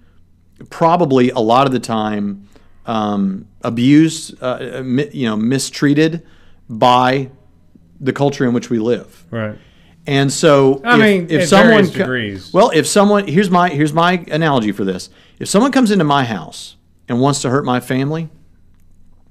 [0.71, 2.49] probably a lot of the time
[2.87, 6.27] um, abused, uh, mi- you know, mistreated
[6.69, 7.31] by
[8.01, 9.25] the culture in which we live.
[9.31, 9.59] Right.
[10.07, 12.53] And so, I if, mean, if someone, co- degrees.
[12.53, 15.09] well, if someone, here's my here's my analogy for this.
[15.39, 16.77] If someone comes into my house
[17.09, 18.29] and wants to hurt my family,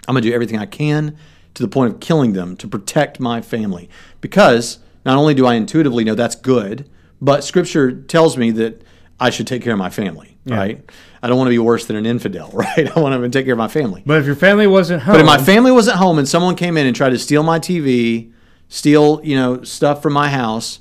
[0.07, 1.16] I'm gonna do everything I can
[1.53, 3.88] to the point of killing them to protect my family.
[4.20, 6.89] Because not only do I intuitively know that's good,
[7.22, 8.82] but Scripture tells me that
[9.24, 10.38] I should take care of my family.
[10.45, 10.84] Right?
[11.21, 12.51] I don't want to be worse than an infidel.
[12.53, 12.95] Right?
[12.95, 14.03] I want to take care of my family.
[14.05, 16.76] But if your family wasn't home, But if my family wasn't home and someone came
[16.76, 18.32] in and tried to steal my TV,
[18.67, 20.80] steal, you know, stuff from my house,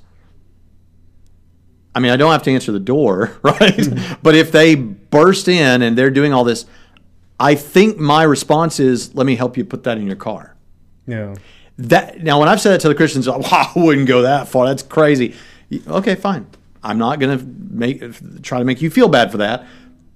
[1.95, 3.61] I mean, I don't have to answer the door, right?
[3.61, 4.15] Mm-hmm.
[4.23, 6.67] but if they burst in and they're doing all this,
[7.39, 10.57] I think my response is, "Let me help you put that in your car."
[11.07, 11.35] yeah.
[11.79, 14.67] That now, when I've said that to the Christians, wow, I wouldn't go that far.
[14.67, 15.35] That's crazy.
[15.87, 16.47] Okay, fine.
[16.83, 19.67] I'm not going to make try to make you feel bad for that.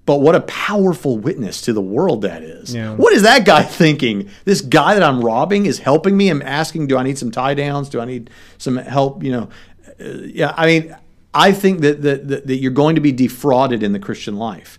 [0.06, 2.72] But what a powerful witness to the world that is.
[2.72, 2.94] Yeah.
[2.94, 4.30] What is that guy thinking?
[4.44, 6.28] This guy that I'm robbing is helping me.
[6.28, 7.88] I'm asking, do I need some tie downs?
[7.88, 9.24] Do I need some help?
[9.24, 9.48] You know,
[10.00, 10.54] uh, yeah.
[10.56, 10.96] I mean,
[11.34, 14.78] I think that, that that that you're going to be defrauded in the Christian life.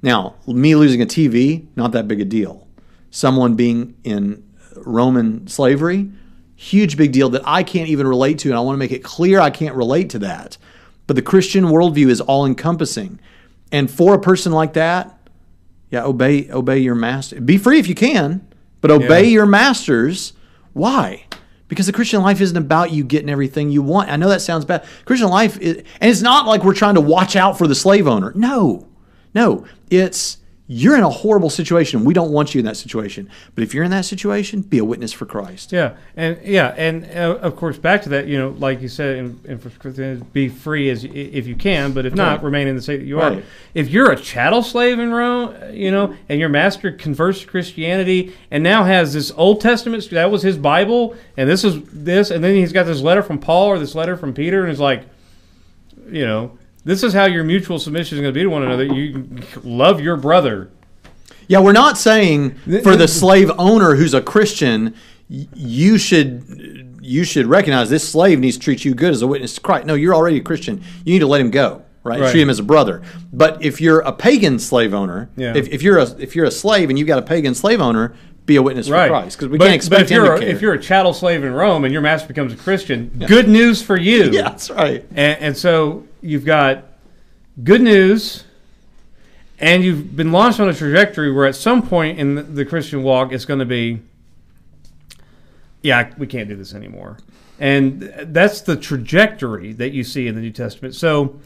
[0.00, 2.68] Now, me losing a TV, not that big a deal.
[3.10, 4.44] Someone being in
[4.76, 6.08] Roman slavery,
[6.54, 8.48] huge big deal that I can't even relate to.
[8.48, 10.56] And I want to make it clear I can't relate to that.
[11.08, 13.18] But the Christian worldview is all encompassing.
[13.72, 15.18] And for a person like that,
[15.90, 17.40] yeah, obey obey your master.
[17.40, 18.46] Be free if you can,
[18.80, 19.30] but obey Yeah.
[19.30, 20.34] your masters.
[20.74, 21.24] Why?
[21.66, 24.10] Because the Christian life isn't about you getting everything you want.
[24.10, 24.84] I know that sounds bad.
[25.04, 28.06] Christian life is, and it's not like we're trying to watch out for the slave
[28.06, 28.32] owner.
[28.34, 28.86] No.
[29.34, 29.64] No.
[29.90, 30.38] It's
[30.70, 32.04] you're in a horrible situation.
[32.04, 33.30] We don't want you in that situation.
[33.54, 35.72] But if you're in that situation, be a witness for Christ.
[35.72, 39.16] Yeah, and yeah, and uh, of course, back to that, you know, like you said
[39.16, 42.42] in, in 1 Corinthians, be free as if you can, but if not, Right.
[42.44, 43.40] remain in the state that you are.
[43.72, 47.46] If you're a chattel slave in Rome, uh, you know, and your master converts to
[47.46, 52.30] Christianity and now has this Old Testament, that was his Bible, and this is this,
[52.30, 54.80] and then he's got this letter from Paul or this letter from Peter, and it's
[54.80, 55.04] like,
[56.10, 56.57] you know,
[56.88, 58.84] this is how your mutual submission is going to be to one another.
[58.84, 59.28] You
[59.62, 60.70] love your brother.
[61.46, 64.94] Yeah, we're not saying for the slave owner who's a Christian,
[65.28, 69.54] you should you should recognize this slave needs to treat you good as a witness
[69.56, 69.86] to Christ.
[69.86, 70.82] No, you're already a Christian.
[71.04, 72.20] You need to let him go, right?
[72.20, 72.30] Right.
[72.30, 73.02] Treat him as a brother.
[73.34, 75.54] But if you're a pagan slave owner, Yeah.
[75.54, 78.14] if, if you're a if you're a slave and you've got a pagan slave owner,
[78.46, 80.38] be a witness Right, for Christ because we but, can't expect but if him you're
[80.38, 83.10] to a, if you're a chattel slave in Rome and your master becomes a Christian,
[83.28, 84.24] good news for you.
[84.32, 85.04] yeah, that's right.
[85.10, 86.84] And, and so you've got
[87.62, 88.44] good news,
[89.58, 93.02] and you've been launched on a trajectory where at some point in the, the Christian
[93.02, 94.00] walk, it's going to be,
[95.82, 97.18] yeah, we can't do this anymore.
[97.58, 100.94] And that's the trajectory that you see in the New Testament.
[100.94, 101.40] So,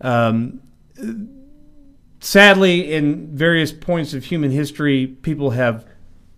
[0.00, 0.60] um,
[2.20, 5.84] sadly, in various points of human history, people have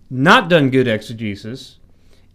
[0.08, 1.76] not done good exegesis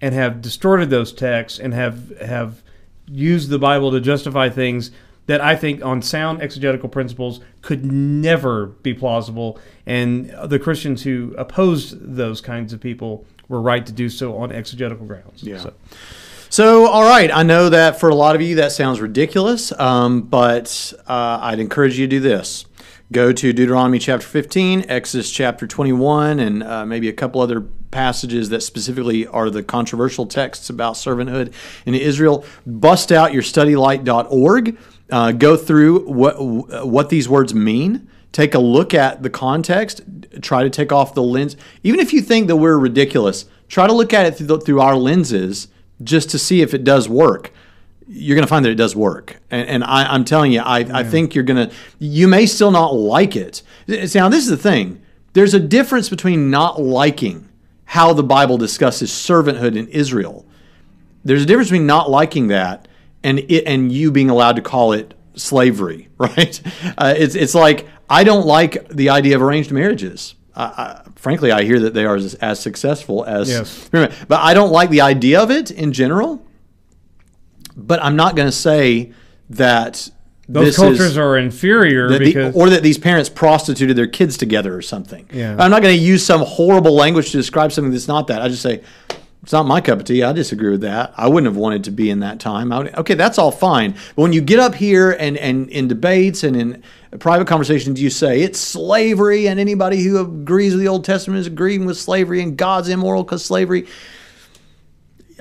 [0.02, 2.62] and have distorted those texts and have have
[3.08, 4.92] used the Bible to justify things
[5.26, 9.58] that I think, on sound exegetical principles, could never be plausible.
[9.86, 14.52] And the Christians who opposed those kinds of people were right to do so on
[14.52, 15.44] exegetical grounds.
[15.44, 15.60] Yeah.
[15.60, 15.74] So-
[16.50, 20.22] So, all right, I know that for a lot of you that sounds ridiculous, um,
[20.22, 22.66] but uh, I'd encourage you to do this.
[23.12, 27.62] Go to Deuteronomy chapter 15, Exodus chapter 21, and uh, maybe a couple other
[27.92, 31.54] passages that specifically are the controversial texts about servanthood
[31.86, 32.46] in Israel.
[32.66, 34.78] Bust out your studylight.org.
[35.14, 36.34] Uh, go through what
[36.88, 38.10] what these words mean.
[38.32, 40.02] Take a look at the context.
[40.42, 41.56] Try to take off the lens.
[41.84, 44.82] Even if you think that we're ridiculous, try to look at it through, the, through
[44.82, 45.68] our lenses
[46.04, 47.54] just to see if it does work.
[48.08, 49.38] You're going to find that it does work.
[49.52, 52.72] And, and I, I'm telling you, I, I think you're going to, you may still
[52.72, 53.62] not like it.
[53.88, 55.00] Now, this is the thing
[55.34, 57.48] there's a difference between not liking
[57.86, 60.44] how the Bible discusses servanthood in Israel.
[61.24, 62.88] There's a difference between not liking that
[63.24, 66.62] and it, and you being allowed to call it slavery, right?
[66.98, 70.36] Uh, it's it's like I don't like the idea of arranged marriages.
[70.56, 73.90] I, I, frankly, I hear that they are as, as successful as, Yes.
[73.92, 76.46] but I don't like the idea of it in general.
[77.76, 79.14] But I'm not going to say
[79.50, 80.10] that
[80.48, 84.76] Those cultures is, are inferior the- because or that these parents prostituted their kids together
[84.76, 85.28] or something.
[85.34, 85.56] Yeah.
[85.58, 88.44] I'm not going to use some horrible language to describe something that's not that.
[88.44, 88.84] I just say
[89.44, 90.24] it's not my cup of tea.
[90.24, 91.14] I disagree with that.
[91.18, 92.70] I wouldn't have wanted to be in that time.
[92.70, 93.92] Would, okay, that's all fine.
[94.16, 96.82] But when you get up here and and in debates and in
[97.20, 101.48] private conversations, you say it's slavery, and anybody who agrees with the Old Testament is
[101.48, 103.86] agreeing with slavery, and God's immoral because slavery.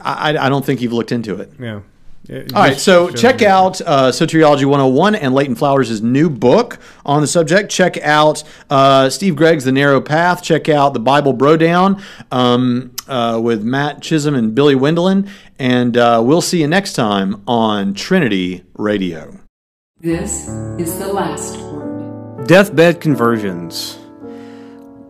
[0.02, 1.52] I I don't think you've looked into it.
[1.60, 1.80] yeah.
[2.28, 3.48] It All right, so check you.
[3.48, 7.70] out uh, Soteriology 101 and Leighton Flowers' new book on the subject.
[7.70, 10.42] Check out uh, Steve Gregg's The Narrow Path.
[10.42, 12.00] Check out The Bible Bro Down
[12.30, 15.28] um, uh, with Matt Chisholm and Billy Wendelin.
[15.58, 19.38] And uh, we'll see you next time on Trinity Radio.
[19.98, 20.48] This
[20.78, 22.46] is the last word.
[22.46, 23.98] Deathbed conversions.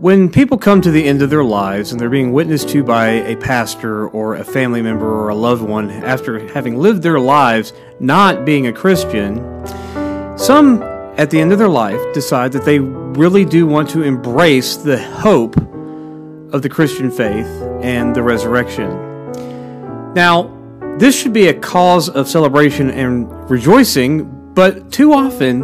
[0.03, 3.07] When people come to the end of their lives and they're being witnessed to by
[3.07, 7.73] a pastor or a family member or a loved one after having lived their lives
[8.01, 9.37] not being a Christian,
[10.37, 10.83] some
[11.17, 15.01] at the end of their life decide that they really do want to embrace the
[15.01, 15.57] hope
[16.53, 17.47] of the Christian faith
[17.81, 18.91] and the resurrection.
[20.15, 20.51] Now,
[20.99, 25.63] this should be a cause of celebration and rejoicing, but too often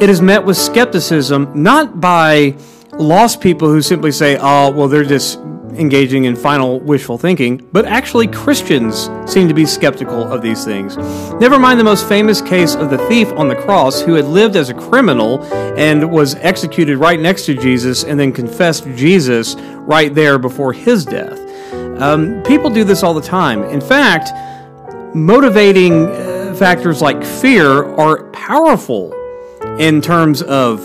[0.00, 2.56] it is met with skepticism, not by
[2.98, 5.38] lost people who simply say, oh, well, they're just
[5.78, 10.96] engaging in final wishful thinking, but actually Christians seem to be skeptical of these things.
[11.34, 14.56] Never mind the most famous case of the thief on the cross who had lived
[14.56, 15.42] as a criminal
[15.76, 21.04] and was executed right next to Jesus and then confessed Jesus right there before his
[21.04, 21.38] death.
[22.00, 23.62] Um, people do this all the time.
[23.64, 24.30] In fact,
[25.14, 29.12] motivating uh, factors like fear are powerful
[29.78, 30.80] in terms of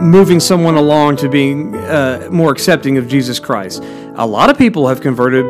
[0.00, 3.82] moving someone along to being uh, more accepting of Jesus Christ.
[4.16, 5.44] A lot of people have converted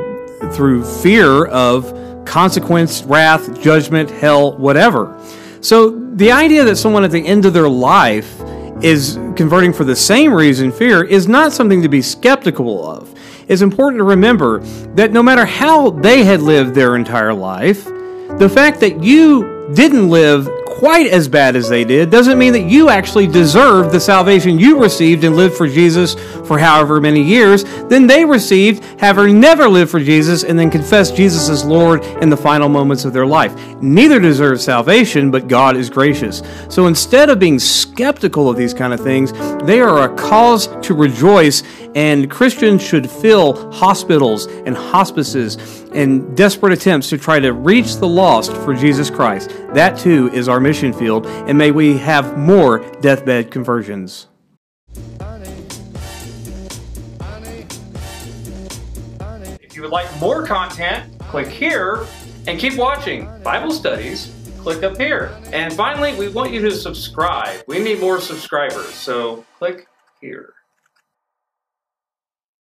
[0.52, 5.18] through fear of consequence, wrath, judgment, hell, whatever.
[5.60, 8.40] So the idea that someone at the end of their life
[8.82, 13.14] is converting for the same reason, fear, is not something to be skeptical of.
[13.48, 14.60] It's important to remember
[14.94, 20.10] that no matter how they had lived their entire life, the fact that you didn't
[20.10, 20.48] live
[20.78, 24.78] quite as bad as they did doesn't mean that you actually deserve the salvation you
[24.78, 26.14] received and lived for Jesus
[26.46, 31.16] for however many years than they received, having never lived for Jesus and then confessed
[31.16, 33.56] Jesus as Lord in the final moments of their life.
[33.80, 36.42] Neither deserve salvation, but God is gracious.
[36.68, 39.32] So instead of being skeptical of these kind of things,
[39.64, 41.62] they are a cause to rejoice,
[41.96, 45.56] and Christians should fill hospitals and hospices
[45.94, 49.48] and desperate attempts to try to reach the lost for Jesus Christ.
[49.72, 54.28] That too is our mission field, and may we have more deathbed conversions.
[59.62, 62.06] If you would like more content, click here
[62.46, 64.34] and keep watching Bible studies.
[64.58, 65.34] Click up here.
[65.52, 67.62] And finally, we want you to subscribe.
[67.66, 69.86] We need more subscribers, so click
[70.20, 70.55] here.